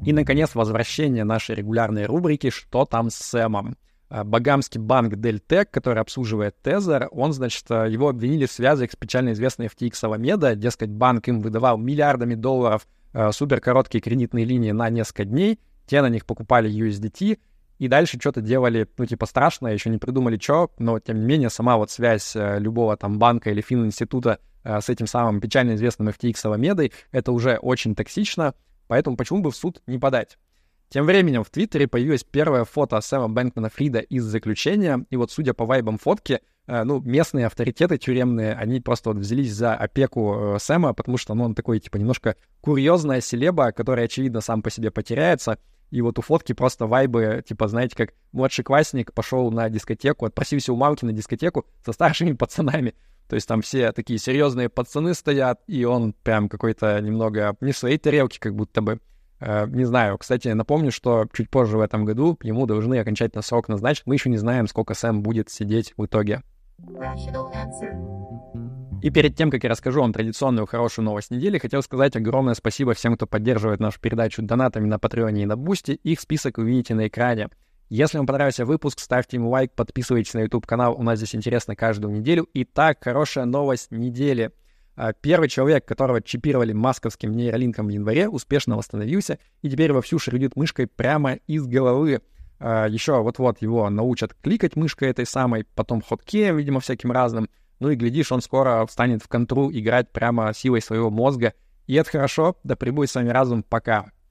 И, 0.04 0.12
наконец, 0.12 0.54
возвращение 0.54 1.24
нашей 1.24 1.54
регулярной 1.56 2.06
рубрики 2.06 2.50
«Что 2.50 2.84
там 2.84 3.10
с 3.10 3.16
Сэмом?». 3.16 3.76
А, 4.08 4.24
Багамский 4.24 4.80
банк 4.80 5.16
Дельтек, 5.16 5.70
который 5.70 6.00
обслуживает 6.00 6.60
Тезер, 6.62 7.08
он, 7.12 7.32
значит, 7.32 7.64
а, 7.70 7.84
его 7.86 8.08
обвинили 8.08 8.46
в 8.46 8.52
связях 8.52 8.90
с 8.90 8.96
печально 8.96 9.32
известной 9.32 9.66
FTX 9.66 9.92
Alameda. 10.02 10.56
Дескать, 10.56 10.90
банк 10.90 11.28
им 11.28 11.40
выдавал 11.40 11.78
миллиардами 11.78 12.34
долларов 12.34 12.88
э, 13.12 13.30
суперкороткие 13.30 14.00
кредитные 14.00 14.44
линии 14.44 14.72
на 14.72 14.88
несколько 14.90 15.24
дней. 15.24 15.60
Те 15.86 16.02
на 16.02 16.08
них 16.08 16.26
покупали 16.26 16.70
USDT, 16.70 17.38
и 17.78 17.88
дальше 17.88 18.18
что-то 18.20 18.40
делали, 18.40 18.86
ну, 18.98 19.06
типа, 19.06 19.26
страшное, 19.26 19.72
еще 19.72 19.90
не 19.90 19.98
придумали, 19.98 20.38
что, 20.38 20.70
но, 20.78 20.98
тем 21.00 21.20
не 21.20 21.26
менее, 21.26 21.50
сама 21.50 21.76
вот 21.76 21.90
связь 21.90 22.36
э, 22.36 22.58
любого 22.58 22.96
там 22.96 23.18
банка 23.18 23.50
или 23.50 23.60
фининститута 23.60 24.38
э, 24.64 24.80
с 24.80 24.88
этим 24.88 25.06
самым 25.06 25.40
печально 25.40 25.76
известным 25.76 26.08
FTX 26.08 26.34
Alameda, 26.44 26.92
это 27.10 27.32
уже 27.32 27.56
очень 27.56 27.94
токсично, 27.94 28.54
Поэтому 28.90 29.16
почему 29.16 29.40
бы 29.40 29.52
в 29.52 29.56
суд 29.56 29.80
не 29.86 29.98
подать? 29.98 30.36
Тем 30.88 31.06
временем 31.06 31.44
в 31.44 31.50
Твиттере 31.50 31.86
появилось 31.86 32.24
первое 32.24 32.64
фото 32.64 33.00
Сэма 33.00 33.28
Бэнкмана 33.28 33.68
Фрида 33.68 34.00
из 34.00 34.24
заключения, 34.24 35.06
и 35.10 35.16
вот 35.16 35.30
судя 35.30 35.54
по 35.54 35.64
вайбам 35.64 35.96
фотки, 35.96 36.40
э, 36.66 36.82
ну, 36.82 37.00
местные 37.00 37.46
авторитеты 37.46 37.98
тюремные, 37.98 38.52
они 38.54 38.80
просто 38.80 39.10
вот 39.10 39.18
взялись 39.18 39.52
за 39.52 39.76
опеку 39.76 40.56
э, 40.56 40.58
Сэма, 40.58 40.92
потому 40.92 41.18
что 41.18 41.34
ну, 41.34 41.44
он 41.44 41.54
такой, 41.54 41.78
типа, 41.78 41.98
немножко 41.98 42.34
курьезная 42.60 43.20
селеба, 43.20 43.70
которая, 43.70 44.06
очевидно, 44.06 44.40
сам 44.40 44.60
по 44.60 44.70
себе 44.70 44.90
потеряется, 44.90 45.60
и 45.92 46.00
вот 46.00 46.18
у 46.18 46.22
фотки 46.22 46.52
просто 46.52 46.88
вайбы, 46.88 47.44
типа, 47.46 47.68
знаете, 47.68 47.94
как 47.94 48.14
младший 48.32 48.64
классник 48.64 49.12
пошел 49.12 49.52
на 49.52 49.70
дискотеку, 49.70 50.26
отпросился 50.26 50.72
у 50.72 50.76
мамки 50.76 51.04
на 51.04 51.12
дискотеку 51.12 51.64
со 51.84 51.92
старшими 51.92 52.32
пацанами. 52.36 52.94
То 53.30 53.36
есть 53.36 53.46
там 53.46 53.62
все 53.62 53.92
такие 53.92 54.18
серьезные 54.18 54.68
пацаны 54.68 55.14
стоят, 55.14 55.60
и 55.68 55.84
он 55.84 56.14
прям 56.24 56.48
какой-то 56.48 57.00
немного 57.00 57.54
не 57.60 57.70
в 57.70 57.78
своей 57.78 57.96
тарелке, 57.96 58.40
как 58.40 58.56
будто 58.56 58.82
бы. 58.82 58.98
Э, 59.38 59.68
не 59.68 59.84
знаю. 59.84 60.18
Кстати, 60.18 60.48
напомню, 60.48 60.90
что 60.90 61.26
чуть 61.32 61.48
позже 61.48 61.78
в 61.78 61.80
этом 61.80 62.04
году 62.04 62.36
ему 62.42 62.66
должны 62.66 62.98
окончательно 62.98 63.42
срок 63.42 63.68
назначить. 63.68 64.02
Мы 64.04 64.16
еще 64.16 64.30
не 64.30 64.36
знаем, 64.36 64.66
сколько 64.66 64.94
Сэм 64.94 65.22
будет 65.22 65.48
сидеть 65.48 65.94
в 65.96 66.06
итоге. 66.06 66.42
И 69.00 69.10
перед 69.10 69.36
тем, 69.36 69.52
как 69.52 69.62
я 69.62 69.70
расскажу 69.70 70.00
вам 70.00 70.12
традиционную 70.12 70.66
хорошую 70.66 71.04
новость 71.04 71.30
недели, 71.30 71.58
хотел 71.58 71.84
сказать 71.84 72.16
огромное 72.16 72.54
спасибо 72.54 72.94
всем, 72.94 73.14
кто 73.14 73.28
поддерживает 73.28 73.78
нашу 73.78 74.00
передачу 74.00 74.42
донатами 74.42 74.88
на 74.88 74.98
Патреоне 74.98 75.44
и 75.44 75.46
на 75.46 75.56
Бусти. 75.56 75.92
Их 76.02 76.18
список 76.18 76.58
вы 76.58 76.64
видите 76.64 76.96
на 76.96 77.06
экране. 77.06 77.48
Если 77.90 78.16
вам 78.16 78.26
понравился 78.26 78.64
выпуск, 78.64 79.00
ставьте 79.00 79.36
ему 79.36 79.50
лайк, 79.50 79.72
подписывайтесь 79.74 80.32
на 80.32 80.40
YouTube-канал, 80.40 80.94
у 80.98 81.02
нас 81.02 81.18
здесь 81.18 81.34
интересно 81.34 81.76
каждую 81.76 82.14
неделю. 82.14 82.48
Итак, 82.54 82.98
хорошая 83.02 83.44
новость 83.44 83.90
недели— 83.90 84.52
а, 85.02 85.14
первый 85.14 85.48
человек, 85.48 85.86
которого 85.86 86.20
чипировали 86.20 86.74
масковским 86.74 87.32
нейролинком 87.32 87.86
в 87.86 87.88
январе, 87.88 88.28
успешно 88.28 88.76
восстановился 88.76 89.38
и 89.62 89.70
теперь 89.70 89.94
вовсю 89.94 90.18
шевелит 90.18 90.56
мышкой 90.56 90.86
прямо 90.88 91.36
из 91.46 91.66
головы. 91.66 92.20
А, 92.58 92.86
Еще 92.86 93.22
вот-вот 93.22 93.62
его 93.62 93.88
научат 93.88 94.34
кликать 94.34 94.76
мышкой 94.76 95.08
этой 95.08 95.24
самой, 95.24 95.64
потом 95.74 96.02
хоткеем, 96.02 96.58
видимо, 96.58 96.80
всяким 96.80 97.12
разным. 97.12 97.48
Ну 97.78 97.88
и, 97.88 97.96
глядишь, 97.96 98.30
он 98.30 98.42
скоро 98.42 98.86
станет 98.90 99.22
в 99.22 99.28
контру 99.28 99.72
играть 99.72 100.12
прямо 100.12 100.52
силой 100.52 100.82
своего 100.82 101.08
мозга. 101.08 101.54
И 101.86 101.94
это 101.94 102.10
хорошо, 102.10 102.56
да 102.62 102.76
прибудет 102.76 103.10
с 103.10 103.14
вами 103.14 103.30
разум, 103.30 103.62
пока. 103.62 104.10